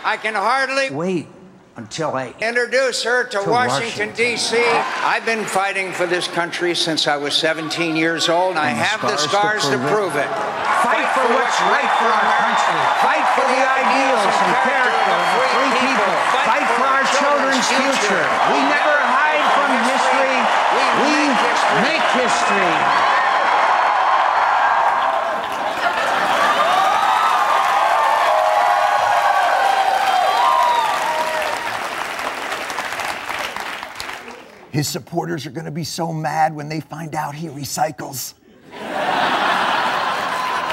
I 0.06 0.20
can 0.22 0.36
hardly 0.36 0.92
Wait, 0.92 1.28
until 1.76 2.14
I 2.14 2.34
introduce 2.40 3.04
her 3.04 3.26
to, 3.34 3.42
to 3.42 3.50
Washington, 3.50 4.14
Washington. 4.14 4.16
D.C. 4.16 4.62
I've 5.02 5.26
been 5.26 5.46
fighting 5.46 5.92
for 5.92 6.06
this 6.06 6.28
country 6.28 6.76
since 6.76 7.08
I 7.08 7.18
was 7.18 7.34
17 7.34 7.96
years 7.96 8.30
old, 8.30 8.52
and 8.52 8.60
I 8.60 8.70
And 8.70 8.80
the 8.80 8.84
have 8.86 9.02
the 9.02 9.18
scars 9.18 9.66
to 9.66 9.74
to 9.74 9.78
prove 9.90 10.14
prove 10.14 10.16
it. 10.22 10.30
Fight 10.86 11.08
for 11.18 11.26
what's 11.34 11.60
right 11.74 11.92
for 11.98 12.10
our 12.14 12.28
country. 12.46 12.80
Fight 13.02 13.26
for 13.34 13.46
the 13.50 13.62
ideals 13.64 14.22
and 14.22 14.54
character 14.70 15.14
of 15.18 15.26
free 15.58 15.74
people. 15.82 16.14
Fight 16.46 16.68
for 16.78 16.86
our 16.86 17.06
children's 17.18 17.68
future. 17.74 18.26
We 18.54 18.60
never 18.70 18.94
hide 18.94 19.46
from 19.58 19.72
history. 19.90 20.38
We 21.02 21.18
make 21.82 22.06
history. 22.14 23.23
His 34.74 34.88
supporters 34.88 35.46
are 35.46 35.52
going 35.52 35.66
to 35.66 35.72
be 35.72 35.84
so 35.84 36.12
mad 36.12 36.56
when 36.56 36.68
they 36.68 36.80
find 36.80 37.14
out 37.14 37.36
he 37.36 37.48
recycles. 37.48 38.34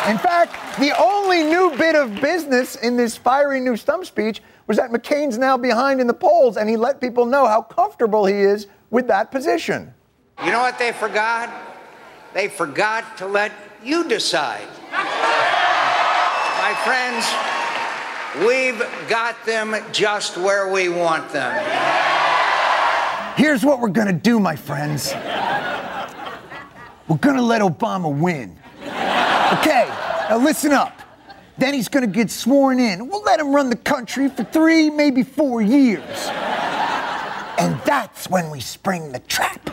In 0.08 0.16
fact, 0.16 0.80
the 0.80 0.94
only 0.98 1.42
new 1.42 1.76
bit 1.76 1.94
of 1.94 2.18
business 2.18 2.76
in 2.76 2.96
this 2.96 3.18
fiery 3.18 3.60
new 3.60 3.76
stump 3.76 4.06
speech 4.06 4.40
was 4.66 4.78
that 4.78 4.90
McCain's 4.90 5.36
now 5.36 5.58
behind 5.58 6.00
in 6.00 6.06
the 6.06 6.14
polls, 6.14 6.56
and 6.56 6.66
he 6.66 6.78
let 6.78 6.98
people 6.98 7.26
know 7.26 7.46
how 7.46 7.60
comfortable 7.60 8.24
he 8.24 8.36
is 8.36 8.68
with 8.88 9.06
that 9.08 9.30
position. 9.30 9.92
You 10.42 10.50
know 10.50 10.60
what 10.60 10.78
they 10.78 10.92
forgot? 10.92 11.50
They 12.32 12.48
forgot 12.48 13.18
to 13.18 13.26
let 13.26 13.52
you 13.84 14.08
decide. 14.08 14.66
My 16.56 16.74
friends, 16.86 17.26
we've 18.48 18.82
got 19.10 19.36
them 19.44 19.76
just 19.92 20.38
where 20.38 20.72
we 20.72 20.88
want 20.88 21.30
them. 21.34 22.09
Here's 23.40 23.64
what 23.64 23.80
we're 23.80 23.88
gonna 23.88 24.12
do, 24.12 24.38
my 24.38 24.54
friends. 24.54 25.14
We're 27.08 27.16
gonna 27.22 27.40
let 27.40 27.62
Obama 27.62 28.14
win. 28.14 28.60
Okay, 28.82 29.88
now 30.28 30.36
listen 30.36 30.72
up. 30.72 31.00
Then 31.56 31.72
he's 31.72 31.88
gonna 31.88 32.06
get 32.06 32.30
sworn 32.30 32.78
in. 32.78 33.08
We'll 33.08 33.22
let 33.22 33.40
him 33.40 33.54
run 33.54 33.70
the 33.70 33.76
country 33.76 34.28
for 34.28 34.44
three, 34.44 34.90
maybe 34.90 35.22
four 35.22 35.62
years. 35.62 36.28
And 37.56 37.80
that's 37.86 38.28
when 38.28 38.50
we 38.50 38.60
spring 38.60 39.10
the 39.10 39.20
trap. 39.20 39.70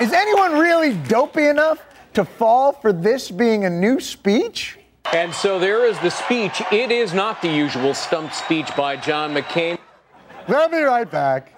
Is 0.00 0.14
anyone 0.14 0.58
really 0.58 0.94
dopey 0.94 1.48
enough 1.48 1.84
to 2.14 2.24
fall 2.24 2.72
for 2.72 2.94
this 2.94 3.30
being 3.30 3.66
a 3.66 3.70
new 3.70 4.00
speech? 4.00 4.78
And 5.12 5.34
so 5.34 5.58
there 5.58 5.84
is 5.84 5.98
the 5.98 6.10
speech. 6.10 6.62
It 6.72 6.90
is 6.90 7.12
not 7.12 7.42
the 7.42 7.50
usual 7.50 7.92
stump 7.92 8.32
speech 8.32 8.74
by 8.74 8.96
John 8.96 9.34
McCain. 9.34 9.76
We'll 10.48 10.70
be 10.70 10.80
right 10.80 11.10
back. 11.10 11.57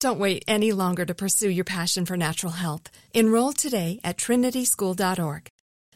Don't 0.00 0.20
wait 0.20 0.44
any 0.46 0.70
longer 0.72 1.04
to 1.04 1.14
pursue 1.14 1.50
your 1.50 1.64
passion 1.64 2.06
for 2.06 2.16
natural 2.16 2.52
health. 2.52 2.88
Enroll 3.14 3.52
today 3.52 3.98
at 4.04 4.16
trinityschool.org. 4.16 5.48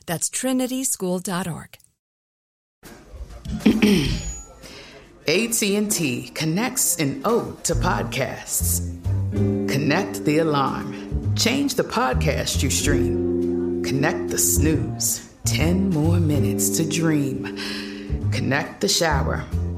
That's 0.07 0.29
trinityschool.org. 0.29 1.79
AT&T 5.29 6.29
connects 6.35 6.97
an 6.97 7.23
ode 7.25 7.63
to 7.65 7.75
podcasts. 7.75 8.89
Connect 9.71 10.25
the 10.25 10.39
alarm. 10.39 11.35
Change 11.37 11.77
the 11.77 11.85
podcast 11.85 12.63
you 12.63 12.71
stream. 12.71 13.85
Connect 13.85 14.29
the 14.31 14.39
snooze. 14.39 15.33
10 15.45 15.91
more 15.91 16.19
minutes 16.19 16.71
to 16.71 16.89
dream. 16.89 17.57
Connect 18.33 18.81
the 18.81 18.89
shower. 18.89 19.45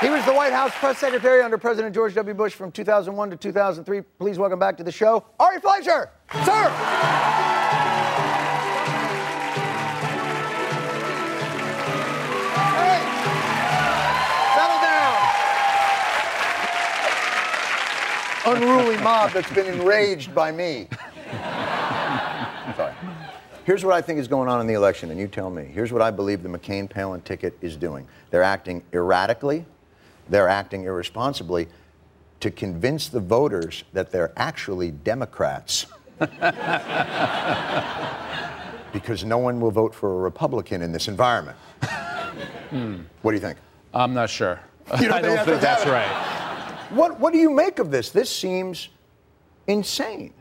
He 0.00 0.08
was 0.08 0.24
the 0.24 0.32
White 0.32 0.52
House 0.52 0.72
press 0.74 0.98
secretary 0.98 1.42
under 1.42 1.58
President 1.58 1.94
George 1.94 2.14
W. 2.14 2.34
Bush 2.34 2.54
from 2.54 2.72
2001 2.72 3.30
to 3.30 3.36
2003. 3.36 4.00
Please 4.18 4.38
welcome 4.38 4.58
back 4.58 4.76
to 4.78 4.84
the 4.84 4.92
show, 4.92 5.24
Ari 5.38 5.60
Fleischer. 5.60 6.10
Sir. 6.44 6.70
Hey, 12.76 13.00
settle 14.56 14.80
down. 14.82 15.16
Unruly 18.56 18.96
mob 19.02 19.32
that's 19.32 19.52
been 19.52 19.66
enraged 19.66 20.34
by 20.34 20.50
me. 20.50 20.88
Sorry. 22.76 22.94
Here's 23.64 23.84
what 23.84 23.92
I 23.94 24.00
think 24.00 24.18
is 24.18 24.26
going 24.26 24.48
on 24.48 24.60
in 24.60 24.66
the 24.66 24.72
election, 24.72 25.10
and 25.10 25.20
you 25.20 25.28
tell 25.28 25.50
me. 25.50 25.64
Here's 25.64 25.92
what 25.92 26.00
I 26.00 26.10
believe 26.10 26.42
the 26.42 26.48
McCain 26.48 26.88
Palin 26.88 27.20
ticket 27.20 27.56
is 27.60 27.76
doing. 27.76 28.06
They're 28.30 28.42
acting 28.42 28.82
erratically, 28.94 29.66
they're 30.30 30.48
acting 30.48 30.84
irresponsibly 30.84 31.68
to 32.40 32.50
convince 32.50 33.08
the 33.08 33.20
voters 33.20 33.84
that 33.92 34.10
they're 34.10 34.32
actually 34.36 34.90
Democrats. 34.90 35.86
because 38.92 39.24
no 39.24 39.38
one 39.38 39.60
will 39.60 39.70
vote 39.70 39.94
for 39.94 40.12
a 40.12 40.16
Republican 40.16 40.82
in 40.82 40.92
this 40.92 41.08
environment. 41.08 41.56
Hmm. 42.70 42.98
What 43.22 43.32
do 43.32 43.36
you 43.36 43.40
think? 43.40 43.58
I'm 43.92 44.14
not 44.14 44.30
sure. 44.30 44.60
Don't 44.88 45.12
I 45.12 45.20
don't 45.20 45.44
think 45.44 45.60
that's 45.60 45.84
that's 45.84 45.86
right? 45.86 46.08
What, 46.90 47.20
what 47.20 47.32
do 47.32 47.38
you 47.38 47.50
make 47.50 47.78
of 47.78 47.90
this? 47.90 48.10
This 48.10 48.30
seems 48.30 48.88
insane. 49.66 50.34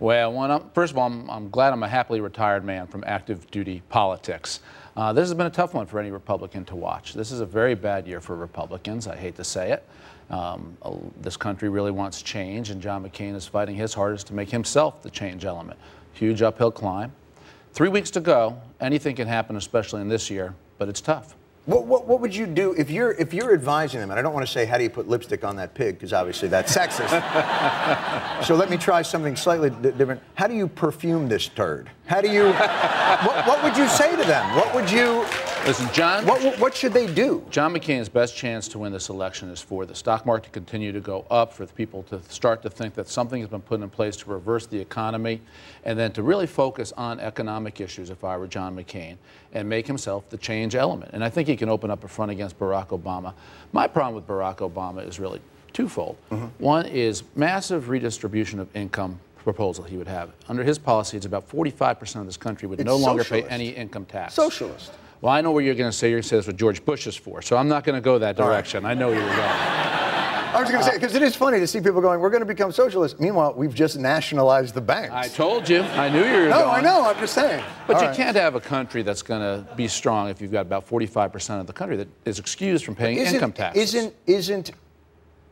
Well, 0.00 0.70
first 0.74 0.92
of 0.92 0.98
all, 0.98 1.06
I'm, 1.06 1.30
I'm 1.30 1.50
glad 1.50 1.72
I'm 1.72 1.82
a 1.82 1.88
happily 1.88 2.20
retired 2.20 2.64
man 2.64 2.86
from 2.86 3.04
active 3.06 3.50
duty 3.50 3.82
politics. 3.88 4.60
Uh, 4.96 5.12
this 5.12 5.28
has 5.28 5.34
been 5.34 5.46
a 5.46 5.50
tough 5.50 5.74
one 5.74 5.86
for 5.86 5.98
any 5.98 6.10
Republican 6.10 6.64
to 6.66 6.76
watch. 6.76 7.14
This 7.14 7.32
is 7.32 7.40
a 7.40 7.46
very 7.46 7.74
bad 7.74 8.06
year 8.06 8.20
for 8.20 8.36
Republicans. 8.36 9.08
I 9.08 9.16
hate 9.16 9.34
to 9.36 9.44
say 9.44 9.72
it. 9.72 9.84
Um, 10.30 10.76
this 11.20 11.36
country 11.36 11.68
really 11.68 11.90
wants 11.90 12.22
change, 12.22 12.70
and 12.70 12.80
John 12.80 13.04
McCain 13.04 13.34
is 13.34 13.46
fighting 13.46 13.74
his 13.74 13.92
hardest 13.92 14.28
to 14.28 14.34
make 14.34 14.50
himself 14.50 15.02
the 15.02 15.10
change 15.10 15.44
element. 15.44 15.78
Huge 16.12 16.42
uphill 16.42 16.70
climb. 16.70 17.12
Three 17.72 17.88
weeks 17.88 18.10
to 18.12 18.20
go. 18.20 18.60
Anything 18.80 19.16
can 19.16 19.26
happen, 19.26 19.56
especially 19.56 20.00
in 20.00 20.08
this 20.08 20.30
year, 20.30 20.54
but 20.78 20.88
it's 20.88 21.00
tough. 21.00 21.34
What, 21.66 21.86
what, 21.86 22.06
what 22.06 22.20
would 22.20 22.36
you 22.36 22.46
do 22.46 22.74
if 22.74 22.90
you're 22.90 23.12
if 23.12 23.32
you're 23.32 23.54
advising 23.54 24.00
them? 24.00 24.10
And 24.10 24.18
I 24.18 24.22
don't 24.22 24.34
want 24.34 24.46
to 24.46 24.52
say 24.52 24.66
how 24.66 24.76
do 24.76 24.82
you 24.82 24.90
put 24.90 25.08
lipstick 25.08 25.44
on 25.44 25.56
that 25.56 25.72
pig 25.72 25.94
because 25.94 26.12
obviously 26.12 26.48
that's 26.48 26.76
sexist. 26.76 27.08
so 28.44 28.54
let 28.54 28.68
me 28.68 28.76
try 28.76 29.00
something 29.00 29.34
slightly 29.34 29.70
di- 29.70 29.92
different. 29.92 30.20
How 30.34 30.46
do 30.46 30.54
you 30.54 30.68
perfume 30.68 31.26
this 31.26 31.48
turd? 31.48 31.88
How 32.04 32.20
do 32.20 32.28
you? 32.28 32.48
what, 32.52 33.46
what 33.46 33.62
would 33.62 33.78
you 33.78 33.88
say 33.88 34.14
to 34.14 34.24
them? 34.24 34.54
What 34.54 34.74
would 34.74 34.90
you? 34.90 35.24
Listen, 35.66 35.88
Jon. 35.94 36.26
What, 36.26 36.58
what 36.58 36.74
should 36.76 36.92
they 36.92 37.06
do? 37.06 37.42
John 37.48 37.72
McCain's 37.72 38.10
best 38.10 38.36
chance 38.36 38.68
to 38.68 38.78
win 38.78 38.92
this 38.92 39.08
election 39.08 39.48
is 39.48 39.62
for 39.62 39.86
the 39.86 39.94
stock 39.94 40.26
market 40.26 40.44
to 40.44 40.50
continue 40.50 40.92
to 40.92 41.00
go 41.00 41.24
up, 41.30 41.54
for 41.54 41.64
the 41.64 41.72
people 41.72 42.02
to 42.02 42.20
start 42.28 42.60
to 42.64 42.68
think 42.68 42.92
that 42.96 43.08
something 43.08 43.40
has 43.40 43.48
been 43.48 43.62
put 43.62 43.80
in 43.80 43.88
place 43.88 44.14
to 44.16 44.30
reverse 44.30 44.66
the 44.66 44.78
economy, 44.78 45.40
and 45.84 45.98
then 45.98 46.12
to 46.12 46.22
really 46.22 46.46
focus 46.46 46.92
on 46.98 47.18
economic 47.18 47.80
issues 47.80 48.10
if 48.10 48.24
I 48.24 48.36
were 48.36 48.46
John 48.46 48.76
McCain 48.76 49.16
and 49.54 49.66
make 49.66 49.86
himself 49.86 50.28
the 50.28 50.36
change 50.36 50.74
element. 50.74 51.12
And 51.14 51.24
I 51.24 51.30
think 51.30 51.48
he 51.48 51.56
can 51.56 51.70
open 51.70 51.90
up 51.90 52.04
a 52.04 52.08
front 52.08 52.30
against 52.30 52.58
Barack 52.58 52.88
Obama. 52.88 53.32
My 53.72 53.86
problem 53.86 54.16
with 54.16 54.26
Barack 54.26 54.56
Obama 54.56 55.08
is 55.08 55.18
really 55.18 55.40
twofold. 55.72 56.18
Mm-hmm. 56.30 56.62
One 56.62 56.84
is 56.84 57.22
massive 57.36 57.88
redistribution 57.88 58.60
of 58.60 58.68
income 58.76 59.18
proposal 59.38 59.84
he 59.84 59.96
would 59.96 60.08
have. 60.08 60.30
Under 60.46 60.62
his 60.62 60.78
policy, 60.78 61.16
it's 61.16 61.24
about 61.26 61.48
45% 61.48 62.16
of 62.16 62.26
this 62.26 62.36
country 62.36 62.68
would 62.68 62.80
It's 62.80 62.86
no 62.86 62.96
longer 62.96 63.24
pay 63.24 63.44
any 63.44 63.70
income 63.70 64.04
tax. 64.04 64.34
Socialist. 64.34 64.92
Well, 65.24 65.32
I 65.32 65.40
know 65.40 65.52
what 65.52 65.64
you're 65.64 65.74
going 65.74 65.90
to 65.90 65.96
say. 65.96 66.10
You're 66.10 66.16
going 66.18 66.22
to 66.24 66.28
say 66.28 66.36
that's 66.36 66.48
what 66.48 66.56
George 66.56 66.84
Bush 66.84 67.06
is 67.06 67.16
for. 67.16 67.40
So 67.40 67.56
I'm 67.56 67.66
not 67.66 67.82
going 67.82 67.94
to 67.94 68.02
go 68.02 68.18
that 68.18 68.38
All 68.38 68.46
right. 68.46 68.56
direction. 68.56 68.84
I 68.84 68.92
know 68.92 69.08
where 69.08 69.16
you're 69.20 69.26
going. 69.26 69.40
I 69.40 70.60
was 70.60 70.70
going 70.70 70.84
to 70.84 70.90
say, 70.90 70.96
because 70.98 71.14
it 71.14 71.22
is 71.22 71.34
funny 71.34 71.58
to 71.60 71.66
see 71.66 71.80
people 71.80 72.02
going, 72.02 72.20
we're 72.20 72.28
going 72.28 72.42
to 72.42 72.46
become 72.46 72.70
socialists. 72.70 73.18
Meanwhile, 73.18 73.54
we've 73.56 73.74
just 73.74 73.96
nationalized 73.96 74.74
the 74.74 74.82
banks. 74.82 75.14
I 75.14 75.28
told 75.28 75.66
you. 75.66 75.80
I 75.80 76.10
knew 76.10 76.18
you 76.26 76.42
were 76.42 76.48
No, 76.50 76.58
going. 76.64 76.68
I 76.68 76.80
know. 76.82 77.06
I'm 77.06 77.16
just 77.18 77.32
saying. 77.32 77.64
But 77.86 77.96
All 77.96 78.02
you 78.02 78.08
right. 78.08 78.16
can't 78.18 78.36
have 78.36 78.54
a 78.54 78.60
country 78.60 79.00
that's 79.00 79.22
going 79.22 79.40
to 79.40 79.66
be 79.76 79.88
strong 79.88 80.28
if 80.28 80.42
you've 80.42 80.52
got 80.52 80.60
about 80.60 80.86
45% 80.86 81.58
of 81.58 81.66
the 81.66 81.72
country 81.72 81.96
that 81.96 82.08
is 82.26 82.38
excused 82.38 82.84
from 82.84 82.94
paying 82.94 83.16
income 83.16 83.52
taxes. 83.54 83.94
Isn't 83.94 84.14
isn't 84.26 84.72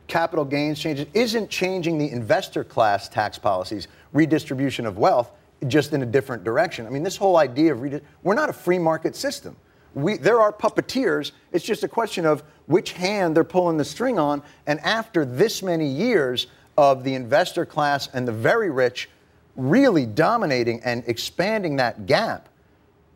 capital 0.05 0.45
gains 0.45 0.77
changes? 0.77 1.07
Isn't 1.15 1.49
changing 1.49 1.97
the 1.97 2.11
investor 2.11 2.63
class 2.63 3.09
tax 3.09 3.39
policies 3.39 3.87
redistribution 4.13 4.85
of 4.85 4.99
wealth 4.99 5.31
just 5.67 5.93
in 5.93 6.03
a 6.03 6.05
different 6.05 6.43
direction? 6.43 6.85
I 6.85 6.91
mean, 6.91 7.01
this 7.01 7.17
whole 7.17 7.37
idea 7.37 7.73
of 7.73 7.81
redi- 7.81 8.01
we're 8.21 8.35
not 8.35 8.51
a 8.51 8.53
free 8.53 8.77
market 8.77 9.15
system. 9.15 9.55
We, 9.95 10.17
there 10.17 10.41
are 10.41 10.51
puppeteers. 10.51 11.31
It's 11.51 11.65
just 11.65 11.83
a 11.83 11.87
question 11.87 12.25
of 12.25 12.43
which 12.65 12.93
hand 12.93 13.35
they're 13.35 13.43
pulling 13.43 13.77
the 13.77 13.85
string 13.85 14.17
on. 14.17 14.41
And 14.65 14.79
after 14.79 15.25
this 15.25 15.61
many 15.61 15.87
years 15.87 16.47
of 16.77 17.03
the 17.03 17.13
investor 17.13 17.65
class 17.65 18.09
and 18.13 18.27
the 18.27 18.31
very 18.31 18.69
rich 18.69 19.09
really 19.55 20.05
dominating 20.05 20.81
and 20.83 21.03
expanding 21.05 21.75
that 21.75 22.05
gap, 22.05 22.49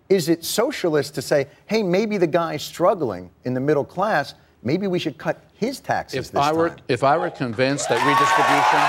is 0.09 0.29
it 0.29 0.45
socialist 0.45 1.15
to 1.15 1.21
say, 1.21 1.47
hey, 1.65 1.83
maybe 1.83 2.17
the 2.17 2.27
guy 2.27 2.57
struggling 2.57 3.29
in 3.43 3.53
the 3.53 3.59
middle 3.59 3.85
class, 3.85 4.35
maybe 4.63 4.87
we 4.87 4.99
should 4.99 5.17
cut 5.17 5.43
his 5.53 5.79
taxes 5.79 6.27
if 6.27 6.31
this 6.31 6.41
I 6.41 6.51
were 6.51 6.69
time? 6.69 6.79
if 6.87 7.03
I 7.03 7.17
were 7.17 7.29
convinced 7.29 7.89
that 7.89 7.99
redistribution, 8.05 8.81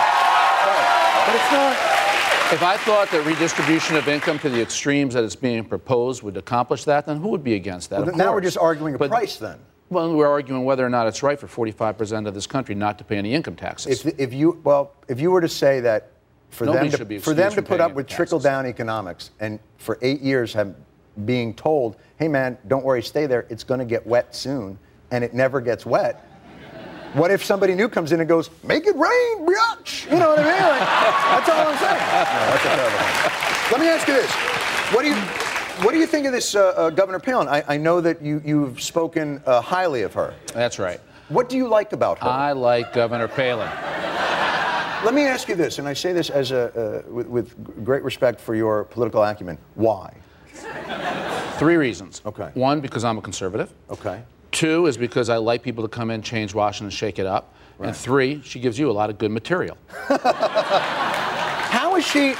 but 1.26 1.34
it's 1.34 1.52
not. 1.52 1.97
If 2.50 2.62
I 2.62 2.78
thought 2.78 3.10
that 3.10 3.26
redistribution 3.26 3.96
of 3.96 4.08
income 4.08 4.38
to 4.38 4.48
the 4.48 4.62
extremes 4.62 5.12
that 5.12 5.22
is 5.22 5.36
being 5.36 5.64
proposed 5.64 6.22
would 6.22 6.38
accomplish 6.38 6.84
that, 6.84 7.04
then 7.04 7.18
who 7.18 7.28
would 7.28 7.44
be 7.44 7.54
against 7.54 7.90
that? 7.90 8.06
Well, 8.06 8.16
now 8.16 8.32
we're 8.32 8.40
just 8.40 8.56
arguing 8.56 8.94
a 8.94 8.98
But- 8.98 9.10
price 9.10 9.36
then. 9.36 9.58
Well, 9.90 10.14
we're 10.14 10.28
arguing 10.28 10.64
whether 10.64 10.84
or 10.84 10.88
not 10.88 11.06
it's 11.06 11.22
right 11.22 11.38
for 11.38 11.46
45% 11.46 12.26
of 12.26 12.32
this 12.32 12.46
country 12.46 12.74
not 12.74 12.96
to 12.98 13.04
pay 13.04 13.16
any 13.18 13.34
income 13.34 13.54
taxes. 13.54 14.04
If, 14.04 14.18
if 14.18 14.32
you 14.32 14.60
well, 14.64 14.92
if 15.08 15.20
you 15.20 15.30
were 15.30 15.40
to 15.42 15.48
say 15.48 15.80
that 15.80 16.10
for 16.50 16.64
Nobody 16.64 16.88
them 16.88 17.08
to, 17.08 17.20
for 17.20 17.34
them 17.34 17.52
to 17.52 17.62
put 17.62 17.80
up 17.80 17.92
with 17.92 18.06
taxes. 18.06 18.16
trickle 18.16 18.38
down 18.38 18.66
economics 18.66 19.30
and 19.40 19.58
for 19.76 19.98
eight 20.00 20.20
years 20.22 20.54
have 20.54 20.74
being 21.26 21.52
told, 21.52 21.96
hey 22.16 22.28
man, 22.28 22.56
don't 22.66 22.84
worry, 22.84 23.02
stay 23.02 23.26
there, 23.26 23.46
it's 23.50 23.64
going 23.64 23.80
to 23.80 23.86
get 23.86 24.06
wet 24.06 24.34
soon, 24.34 24.78
and 25.10 25.22
it 25.22 25.34
never 25.34 25.60
gets 25.60 25.84
wet. 25.84 26.27
What 27.14 27.30
if 27.30 27.44
somebody 27.44 27.74
new 27.74 27.88
comes 27.88 28.12
in 28.12 28.20
and 28.20 28.28
goes, 28.28 28.50
make 28.62 28.86
it 28.86 28.94
rain, 28.94 29.46
biatch? 29.46 30.10
You 30.10 30.18
know 30.18 30.28
what 30.30 30.40
I 30.40 30.44
mean? 30.44 30.62
Like, 30.62 30.80
that's 31.38 31.48
all 31.48 31.66
I'm 31.66 31.78
saying. 31.78 31.98
No, 32.28 32.46
that's 32.50 32.64
a 32.64 32.78
one. 32.78 33.72
Let 33.72 33.80
me 33.80 33.88
ask 33.88 34.08
you 34.08 34.14
this: 34.14 34.30
What 34.94 35.02
do 35.02 35.08
you 35.08 35.14
what 35.84 35.92
do 35.92 35.98
you 35.98 36.06
think 36.06 36.26
of 36.26 36.32
this 36.32 36.54
uh, 36.54 36.74
uh, 36.76 36.90
Governor 36.90 37.18
Palin? 37.18 37.48
I, 37.48 37.62
I 37.68 37.76
know 37.76 38.00
that 38.00 38.20
you 38.20 38.42
you've 38.44 38.82
spoken 38.82 39.42
uh, 39.46 39.60
highly 39.60 40.02
of 40.02 40.12
her. 40.14 40.34
That's 40.52 40.78
right. 40.78 41.00
What 41.28 41.48
do 41.48 41.56
you 41.56 41.68
like 41.68 41.92
about 41.92 42.18
her? 42.18 42.28
I 42.28 42.52
like 42.52 42.92
Governor 42.92 43.28
Palin. 43.28 43.70
Let 45.04 45.14
me 45.14 45.22
ask 45.26 45.48
you 45.48 45.54
this, 45.54 45.78
and 45.78 45.86
I 45.86 45.92
say 45.92 46.12
this 46.12 46.28
as 46.30 46.50
a 46.50 47.04
uh, 47.06 47.10
with, 47.10 47.28
with 47.28 47.84
great 47.84 48.02
respect 48.02 48.40
for 48.40 48.54
your 48.54 48.84
political 48.84 49.22
acumen. 49.22 49.58
Why? 49.76 50.12
Three 51.58 51.76
reasons. 51.76 52.22
Okay. 52.26 52.50
One, 52.54 52.80
because 52.80 53.04
I'm 53.04 53.18
a 53.18 53.22
conservative. 53.22 53.72
Okay. 53.90 54.22
Two 54.58 54.86
is 54.86 54.96
because 54.96 55.28
I 55.28 55.36
like 55.36 55.62
people 55.62 55.84
to 55.84 55.88
come 55.88 56.10
in, 56.10 56.20
change 56.20 56.52
Washington, 56.52 56.90
shake 56.90 57.20
it 57.20 57.26
up. 57.26 57.54
And 57.78 57.94
three, 57.94 58.42
she 58.42 58.58
gives 58.58 58.76
you 58.76 58.90
a 58.90 58.92
lot 58.92 59.08
of 59.08 59.16
good 59.16 59.30
material. 59.30 59.78
How 60.08 61.94
is 61.94 62.04
she? 62.04 62.34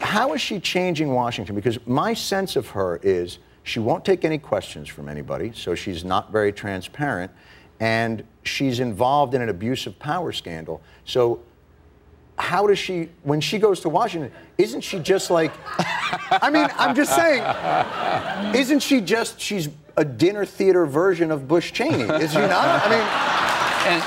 How 0.00 0.32
is 0.32 0.40
she 0.40 0.58
changing 0.58 1.14
Washington? 1.14 1.54
Because 1.54 1.78
my 1.86 2.14
sense 2.14 2.56
of 2.56 2.66
her 2.70 2.98
is 3.04 3.38
she 3.62 3.78
won't 3.78 4.04
take 4.04 4.24
any 4.24 4.38
questions 4.38 4.88
from 4.88 5.08
anybody, 5.08 5.52
so 5.54 5.76
she's 5.76 6.02
not 6.04 6.32
very 6.32 6.50
transparent, 6.52 7.30
and 7.78 8.24
she's 8.42 8.80
involved 8.80 9.34
in 9.34 9.42
an 9.42 9.50
abusive 9.50 10.00
power 10.00 10.32
scandal. 10.32 10.82
So, 11.04 11.42
how 12.38 12.66
does 12.66 12.80
she, 12.80 13.08
when 13.22 13.40
she 13.40 13.60
goes 13.60 13.78
to 13.82 13.88
Washington, 13.88 14.32
isn't 14.56 14.80
she 14.80 14.98
just 14.98 15.30
like? 15.30 15.52
I 16.32 16.50
mean, 16.50 16.66
I'm 16.76 16.96
just 16.96 17.14
saying, 17.14 17.44
isn't 18.56 18.80
she 18.80 19.00
just? 19.00 19.40
She's 19.40 19.68
a 19.98 20.04
dinner 20.04 20.44
theater 20.46 20.86
version 20.86 21.30
of 21.32 21.46
Bush 21.48 21.72
Cheney, 21.72 22.02
is 22.02 22.30
she 22.32 22.38
not? 22.38 22.86
I 22.86 22.88
mean, 22.88 23.02
and 23.92 24.02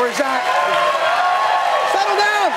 or 0.00 0.08
is 0.08 0.16
that? 0.18 0.42
Settle 1.92 2.16
down. 2.16 2.50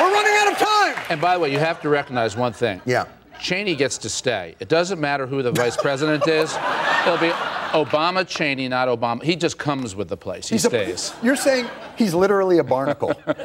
We're 0.00 0.12
running 0.14 0.36
out 0.38 0.52
of 0.52 0.58
time. 0.58 0.94
And 1.10 1.20
by 1.20 1.34
the 1.34 1.40
way, 1.40 1.50
you 1.52 1.58
have 1.58 1.80
to 1.82 1.88
recognize 1.88 2.36
one 2.36 2.52
thing. 2.52 2.80
Yeah. 2.86 3.06
Cheney 3.40 3.74
gets 3.74 3.98
to 3.98 4.08
stay. 4.08 4.54
It 4.60 4.68
doesn't 4.68 5.00
matter 5.00 5.26
who 5.26 5.42
the 5.42 5.50
vice 5.50 5.76
president 5.76 6.28
is. 6.28 6.56
It'll 7.04 7.18
be 7.18 7.30
Obama, 7.72 8.24
Cheney, 8.26 8.68
not 8.68 8.86
Obama. 8.86 9.20
He 9.22 9.34
just 9.34 9.58
comes 9.58 9.96
with 9.96 10.08
the 10.08 10.16
place. 10.16 10.46
He 10.48 10.54
He's 10.54 10.64
a- 10.64 10.68
stays. 10.68 11.12
you're 11.24 11.34
saying 11.34 11.66
he's 11.98 12.14
literally 12.14 12.58
a 12.58 12.64
barnacle. 12.64 13.12
but 13.26 13.36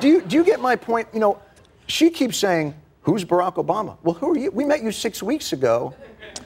do 0.00 0.08
you 0.08 0.22
do 0.22 0.36
you 0.36 0.44
get 0.44 0.58
my 0.60 0.74
point? 0.74 1.06
You 1.12 1.20
know, 1.20 1.38
she 1.86 2.08
keeps 2.08 2.38
saying, 2.38 2.72
"Who's 3.02 3.24
Barack 3.24 3.54
Obama?" 3.54 3.96
Well, 4.02 4.14
who 4.14 4.32
are 4.32 4.38
you? 4.38 4.50
We 4.50 4.64
met 4.64 4.82
you 4.82 4.92
six 4.92 5.22
weeks 5.22 5.52
ago. 5.52 5.94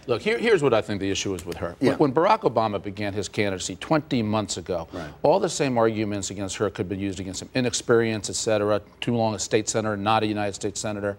Look, 0.06 0.22
here, 0.22 0.38
here's 0.38 0.62
what 0.62 0.72
I 0.72 0.80
think 0.80 1.00
the 1.00 1.10
issue 1.10 1.34
is 1.34 1.44
with 1.44 1.56
her. 1.58 1.76
Yeah. 1.80 1.96
When 1.96 2.12
Barack 2.12 2.40
Obama 2.40 2.82
began 2.82 3.12
his 3.12 3.28
candidacy 3.28 3.76
20 3.76 4.22
months 4.22 4.56
ago, 4.56 4.88
all 5.22 5.40
the 5.40 5.48
same 5.48 5.76
arguments 5.78 6.30
against 6.30 6.56
her 6.56 6.70
could 6.70 6.88
be 6.88 6.96
used 6.96 7.20
against 7.20 7.42
him. 7.42 7.48
Inexperience, 7.54 8.30
et 8.30 8.36
cetera, 8.36 8.80
too 9.00 9.14
long 9.14 9.34
a 9.34 9.38
state 9.38 9.68
senator, 9.68 9.96
not 9.96 10.22
a 10.22 10.26
United 10.26 10.54
States 10.54 10.80
senator. 10.80 11.16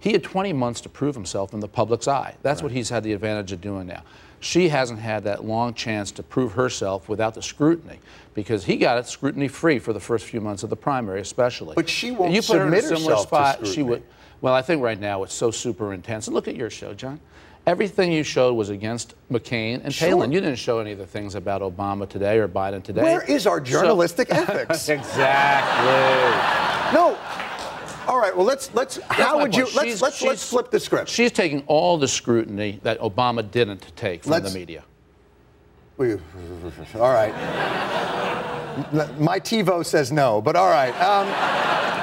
He 0.00 0.12
had 0.12 0.24
20 0.24 0.52
months 0.52 0.80
to 0.80 0.88
prove 0.88 1.14
himself 1.14 1.54
in 1.54 1.60
the 1.60 1.68
public's 1.68 2.08
eye. 2.08 2.34
That's 2.42 2.62
what 2.62 2.72
he's 2.72 2.88
had 2.88 3.04
the 3.04 3.12
advantage 3.12 3.52
of 3.52 3.60
doing 3.60 3.86
now. 3.86 4.02
She 4.40 4.68
hasn't 4.68 4.98
had 4.98 5.22
that 5.24 5.44
long 5.44 5.74
chance 5.74 6.10
to 6.12 6.24
prove 6.24 6.52
herself 6.54 7.08
without 7.08 7.34
the 7.34 7.42
scrutiny 7.42 8.00
because 8.34 8.64
he 8.64 8.76
got 8.76 8.98
it 8.98 9.06
scrutiny 9.06 9.46
free 9.46 9.78
for 9.78 9.92
the 9.92 10.00
first 10.00 10.24
few 10.26 10.40
months 10.40 10.64
of 10.64 10.70
the 10.70 10.76
primary, 10.76 11.20
especially. 11.20 11.76
But 11.76 11.88
she 11.88 12.10
won't 12.10 12.32
you 12.32 12.42
put 12.42 12.56
her 12.56 12.66
in 12.66 12.74
a 12.74 12.80
submit 12.80 12.84
similar 12.84 13.10
herself 13.10 13.20
to 13.20 13.26
spot, 13.28 13.58
she 13.60 13.72
scrutiny. 13.72 13.88
would. 13.90 14.02
Well, 14.42 14.52
I 14.52 14.60
think 14.60 14.82
right 14.82 15.00
now 15.00 15.22
it's 15.22 15.32
so 15.32 15.50
super 15.50 15.94
intense. 15.94 16.26
And 16.26 16.34
look 16.34 16.48
at 16.48 16.56
your 16.56 16.68
show, 16.68 16.92
Jon. 16.92 17.20
Everything 17.64 18.10
you 18.10 18.24
showed 18.24 18.54
was 18.54 18.70
against 18.70 19.14
McCain 19.30 19.82
and 19.84 19.94
Sure. 19.94 20.08
Palin. 20.08 20.32
You 20.32 20.40
didn't 20.40 20.58
show 20.58 20.80
any 20.80 20.90
of 20.92 20.98
the 20.98 21.06
things 21.06 21.36
about 21.36 21.62
Obama 21.62 22.08
today 22.08 22.38
or 22.38 22.48
Biden 22.48 22.82
today. 22.82 23.02
Where 23.02 23.22
is 23.22 23.46
our 23.46 23.64
So- 23.64 23.70
journalistic 23.70 24.28
ethics? 24.34 24.88
exactly. 24.88 25.92
No. 26.92 27.16
All 28.08 28.18
right. 28.18 28.36
Well, 28.36 28.44
let's 28.44 28.74
let's. 28.74 28.96
That's 28.96 29.12
how 29.14 29.40
would 29.40 29.54
you? 29.54 29.62
Let's 29.76 29.82
She's- 29.84 30.02
let's 30.02 30.20
let's 30.22 30.50
flip 30.50 30.72
the 30.72 30.80
script. 30.80 31.08
She's 31.08 31.30
taking 31.30 31.62
all 31.68 31.96
the 31.96 32.08
scrutiny 32.08 32.80
that 32.82 32.98
Obama 32.98 33.48
didn't 33.48 33.92
take 33.94 34.24
from 34.24 34.32
Let's- 34.32 34.52
the 34.52 34.58
media. 34.58 34.82
We- 35.98 36.14
All 36.96 37.12
right. 37.12 37.32
My 39.20 39.38
TiVo 39.38 39.84
says 39.86 40.10
no, 40.10 40.40
but 40.40 40.56
all 40.56 40.68
right. 40.70 40.90
Um, 41.00 41.28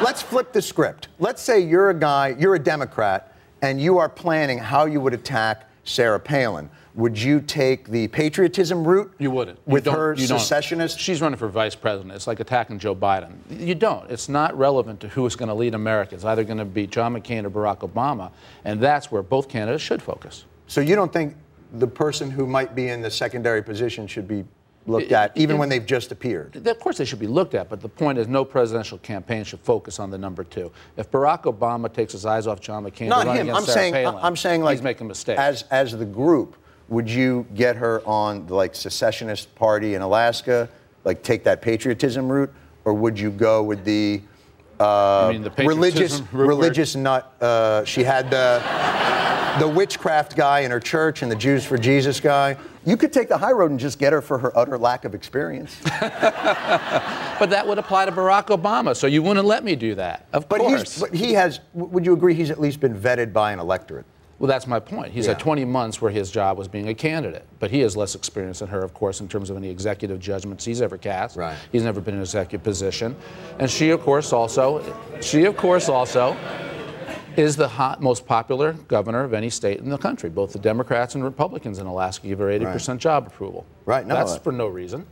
let's 0.02 0.22
flip 0.22 0.54
the 0.54 0.62
script. 0.62 1.08
Let's 1.20 1.42
say 1.42 1.60
you're 1.60 1.90
a 1.90 1.94
guy, 1.94 2.36
you're 2.40 2.56
a 2.56 2.60
Democrat, 2.60 3.34
and 3.62 3.82
you 3.82 3.98
are 3.98 4.10
planning 4.10 4.58
how 4.58 4.86
you 4.86 5.02
would 5.02 5.14
attack 5.14 5.70
Sarah 5.84 6.20
Palin. 6.20 6.70
Would 6.96 7.18
you 7.22 7.40
take 7.40 7.88
the 7.88 8.08
patriotism 8.10 8.84
route? 8.86 9.14
You 9.20 9.32
wouldn't. 9.32 9.60
With 9.66 9.86
don't- 9.86 9.96
her 9.96 10.14
you 10.16 10.28
don't. 10.28 10.40
secessionist? 10.40 11.00
She's 11.00 11.22
running 11.22 11.38
for 11.38 11.48
vice 11.48 11.76
president. 11.76 12.14
It's 12.14 12.28
like 12.28 12.40
attacking 12.40 12.80
Joe 12.80 12.96
Biden. 12.96 13.36
You 13.50 13.76
don't. 13.76 14.10
It's 14.12 14.28
not 14.28 14.58
relevant 14.58 15.00
to 15.02 15.08
who 15.10 15.26
is 15.26 15.36
going 15.36 15.48
to 15.50 15.56
lead 15.56 15.76
America. 15.76 16.16
It's 16.16 16.26
either 16.26 16.44
going 16.44 16.58
to 16.58 16.66
be 16.66 16.88
John 16.88 17.14
McCain 17.14 17.46
or 17.46 17.50
Barack 17.50 17.90
Obama, 17.90 18.32
and 18.66 18.82
that's 18.82 19.12
where 19.12 19.22
both 19.22 19.48
candidates 19.48 19.84
should 19.84 20.02
focus. 20.02 20.46
So 20.68 20.82
you 20.82 20.96
don't 20.96 21.14
think 21.14 21.36
the 21.74 21.88
person 21.88 22.32
who 22.32 22.46
might 22.48 22.76
be 22.76 22.90
in 22.90 23.02
the 23.02 23.12
secondary 23.12 23.64
position 23.64 24.08
should 24.08 24.28
be 24.28 24.44
looked 24.88 25.12
at, 25.12 25.36
even 25.38 25.58
when 25.58 25.70
they've 25.70 25.86
just 25.86 26.12
appeared? 26.12 26.56
Of 26.68 26.80
course, 26.80 26.98
they 26.98 27.06
should 27.06 27.20
be 27.20 27.28
looked 27.28 27.54
at, 27.56 27.70
but 27.70 27.82
the 27.82 27.90
point 27.90 28.18
is, 28.18 28.28
no 28.28 28.44
presidential 28.44 28.98
campaign 29.00 29.44
should 29.44 29.60
focus 29.60 30.00
on 30.00 30.10
the 30.10 30.18
number 30.18 30.44
two. 30.44 30.72
If 30.98 31.12
Barack 31.12 31.44
Obama 31.44 31.92
takes 31.92 32.14
his 32.14 32.26
eyes 32.26 32.48
off 32.48 32.60
John 32.60 32.84
McCain, 32.86 33.08
Not 33.08 33.28
him. 33.28 33.50
I'm 33.50 33.64
Sarah 33.64 33.78
saying. 33.78 33.94
Palin, 33.94 34.24
I'm 34.24 34.36
saying 34.36 34.62
like 34.64 34.78
he's 34.78 34.84
making 34.84 35.06
a 35.06 35.10
mistake. 35.10 35.38
As 35.38 35.64
as 35.72 35.92
the 35.98 36.06
group, 36.06 36.56
would 36.88 37.10
you 37.10 37.46
get 37.56 37.76
her 37.76 38.02
on 38.06 38.46
the 38.48 38.56
like 38.56 38.76
secessionist 38.76 39.54
party 39.56 39.96
in 39.96 40.02
Alaska, 40.02 40.70
like 41.04 41.24
take 41.24 41.44
that 41.44 41.62
patriotism 41.62 42.32
route, 42.32 42.52
or 42.86 42.94
would 42.94 43.20
you 43.20 43.30
go 43.30 43.62
with 43.64 43.84
the 43.86 44.22
uh, 44.80 45.30
mean 45.32 45.44
the 45.44 45.52
religious 45.52 46.20
patriotism 46.22 46.28
route 46.32 46.38
where- 46.38 46.48
religious 46.48 46.96
nut? 46.96 47.34
Uh, 47.42 47.84
she 47.86 48.04
had 48.04 48.30
the. 48.32 49.09
The 49.60 49.68
witchcraft 49.68 50.36
guy 50.36 50.60
in 50.62 50.72
her 50.72 50.80
church 50.80 51.22
and 51.22 51.32
the 51.32 51.36
Jews 51.36 51.66
for 51.66 51.78
Jesus 51.78 52.20
guy. 52.20 52.56
You 52.86 52.96
could 52.98 53.12
take 53.12 53.28
the 53.30 53.38
high 53.38 53.52
road 53.52 53.72
and 53.72 53.80
just 53.80 54.00
get 54.00 54.14
her 54.14 54.22
for 54.22 54.38
her 54.38 54.58
utter 54.58 54.78
lack 54.78 55.06
of 55.06 55.16
experience. 55.16 55.76
But 57.40 57.52
that 57.52 57.66
would 57.66 57.78
apply 57.78 58.04
to 58.06 58.12
Barack 58.12 58.48
Obama, 58.48 58.94
so 58.94 59.08
you 59.08 59.24
wouldn't 59.24 59.46
let 59.46 59.64
me 59.64 59.74
do 59.78 59.96
that. 59.96 60.26
Of 60.34 60.50
But, 60.50 60.60
course. 60.60 61.00
but 61.00 61.14
he 61.14 61.32
has, 61.36 61.62
would 61.74 62.06
you 62.06 62.12
agree 62.12 62.34
he's 62.34 62.52
at 62.52 62.60
least 62.60 62.82
been 62.82 62.94
vetted 62.94 63.32
by 63.32 63.54
an 63.54 63.60
electorate? 63.60 64.06
Well, 64.40 64.50
that's 64.50 64.68
my 64.68 64.80
point. 64.82 65.14
He's 65.14 65.26
Yeah. 65.26 65.32
had 65.34 65.40
20 65.40 65.64
months 65.64 66.02
where 66.02 66.12
his 66.12 66.32
job 66.32 66.58
was 66.58 66.68
being 66.68 66.90
a 66.90 66.94
candidate, 66.94 67.46
but 67.60 67.72
he 67.72 67.80
has 67.80 67.96
less 67.96 68.14
experience 68.16 68.60
than 68.60 68.68
her, 68.68 68.82
of 68.84 68.94
course, 68.94 69.22
in 69.22 69.30
terms 69.30 69.50
of 69.50 69.56
any 69.56 69.70
executive 69.70 70.20
judgments 70.20 70.66
he's 70.66 70.82
ever 70.82 70.98
cast. 70.98 71.38
Right. 71.38 71.56
He's 71.72 71.84
never 71.84 72.02
been 72.02 72.14
in 72.16 72.20
an 72.20 72.24
executive 72.24 72.62
position, 72.64 73.16
and 73.58 73.70
she, 73.72 73.90
of 73.92 74.02
course, 74.02 74.34
also, 74.34 74.82
she, 75.22 75.46
of 75.46 75.56
course, 75.56 75.88
also 75.88 76.36
is 77.40 77.56
the 77.56 77.70
hot, 77.70 78.02
most 78.02 78.26
popular 78.26 78.74
governor 78.74 79.24
of 79.24 79.34
any 79.34 79.50
state 79.50 79.80
in 79.80 79.90
the 79.90 79.98
country. 79.98 80.30
Both 80.30 80.52
the 80.52 80.60
Democrats 80.60 81.16
and 81.16 81.24
Republicans 81.24 81.80
in 81.80 81.88
Alaska 81.88 82.28
give 82.28 82.40
her 82.40 82.48
80% 82.48 82.98
job 82.98 83.28
approval. 83.28 83.66
Right, 83.86 84.06
no, 84.06 84.14
That's 84.14 84.34
uh, 84.34 84.40
for 84.40 84.52
no 84.52 84.68
reason. 84.68 85.06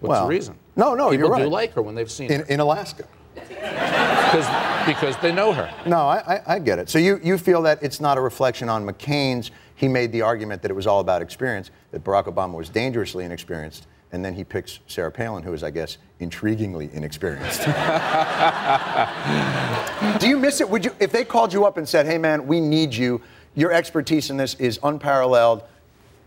What's 0.00 0.10
well, 0.10 0.22
the 0.22 0.30
reason? 0.30 0.56
No, 0.76 0.94
no, 0.94 1.10
People 1.10 1.28
you're 1.28 1.38
do 1.38 1.50
like 1.50 1.74
her 1.74 1.82
when 1.82 1.94
they've 1.94 2.10
seen 2.10 2.32
In, 2.32 2.40
her 2.40 2.46
in 2.46 2.60
Alaska. 2.60 3.06
because 3.34 4.46
because 4.86 5.16
they 5.18 5.32
know 5.32 5.52
her. 5.52 5.72
No, 5.86 5.98
I, 6.08 6.36
I, 6.36 6.54
I 6.54 6.58
get 6.58 6.78
it. 6.78 6.88
So 6.88 6.98
you, 6.98 7.20
you 7.22 7.38
feel 7.38 7.62
that 7.62 7.82
it's 7.82 8.00
not 8.00 8.18
a 8.18 8.20
reflection 8.20 8.68
on 8.68 8.86
McCain's. 8.86 9.50
He 9.74 9.88
made 9.88 10.12
the 10.12 10.22
argument 10.22 10.62
that 10.62 10.70
it 10.70 10.74
was 10.74 10.86
all 10.86 11.00
about 11.00 11.22
experience, 11.22 11.70
that 11.90 12.04
Barack 12.04 12.26
Obama 12.26 12.54
was 12.54 12.68
dangerously 12.68 13.24
inexperienced, 13.24 13.86
and 14.14 14.24
then 14.24 14.32
he 14.32 14.44
picks 14.44 14.78
Sarah 14.86 15.10
Palin, 15.10 15.42
who 15.42 15.52
is, 15.52 15.64
I 15.64 15.72
guess, 15.72 15.98
intriguingly 16.20 16.92
inexperienced. 16.92 17.64
Do 20.20 20.28
you 20.28 20.38
miss 20.38 20.60
it? 20.60 20.70
Would 20.70 20.84
you, 20.84 20.94
if 21.00 21.10
they 21.10 21.24
called 21.24 21.52
you 21.52 21.64
up 21.64 21.78
and 21.78 21.88
said, 21.88 22.06
"Hey, 22.06 22.16
man, 22.16 22.46
we 22.46 22.60
need 22.60 22.94
you. 22.94 23.20
Your 23.56 23.72
expertise 23.72 24.30
in 24.30 24.36
this 24.36 24.54
is 24.54 24.78
unparalleled. 24.84 25.64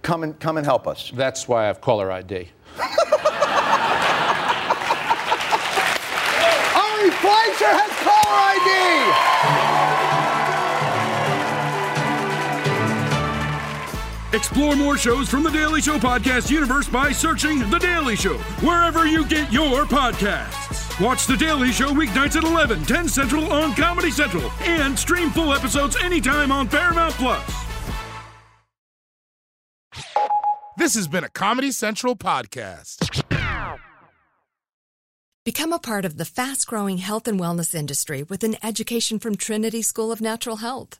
Come 0.02 0.24
and 0.24 0.38
come 0.38 0.58
and 0.58 0.66
help 0.66 0.86
us." 0.86 1.14
That's 1.16 1.48
why 1.48 1.64
I 1.64 1.68
have 1.68 1.80
caller 1.80 2.12
ID. 2.12 2.50
Explore 14.38 14.76
more 14.76 14.98
shows 15.00 15.28
from 15.28 15.42
the 15.42 15.50
Daily 15.50 15.82
Show 15.82 15.98
podcast 15.98 16.52
universe 16.52 16.88
by 16.88 17.12
searching 17.12 17.68
The 17.72 17.80
Daily 17.80 18.16
Show 18.16 18.38
wherever 18.62 19.08
you 19.08 19.26
get 19.26 19.52
your 19.52 19.86
podcasts. 19.86 21.04
Watch 21.04 21.26
The 21.26 21.36
Daily 21.36 21.72
Show 21.72 21.90
weeknights 21.90 22.36
at 22.36 22.44
11, 22.44 22.86
10 22.86 23.08
Central 23.08 23.52
on 23.52 23.74
Comedy 23.74 24.12
Central, 24.12 24.52
and 24.60 24.98
stream 24.98 25.32
full 25.32 25.56
episodes 25.56 25.98
anytime 26.04 26.52
on 26.52 26.68
Paramount 26.68 27.16
Plus. 27.16 27.66
This 30.78 30.94
has 30.94 31.08
been 31.08 31.24
a 31.24 31.30
Comedy 31.30 31.72
Central 31.72 32.16
podcast. 32.16 33.24
Become 35.44 35.74
a 35.74 35.80
part 35.80 36.06
of 36.06 36.18
the 36.18 36.26
fast 36.26 36.68
growing 36.68 37.00
health 37.00 37.28
and 37.28 37.40
wellness 37.40 37.74
industry 37.74 38.22
with 38.22 38.44
an 38.44 38.56
education 38.62 39.18
from 39.18 39.36
Trinity 39.36 39.82
School 39.82 40.12
of 40.12 40.22
Natural 40.22 40.58
Health. 40.58 41.00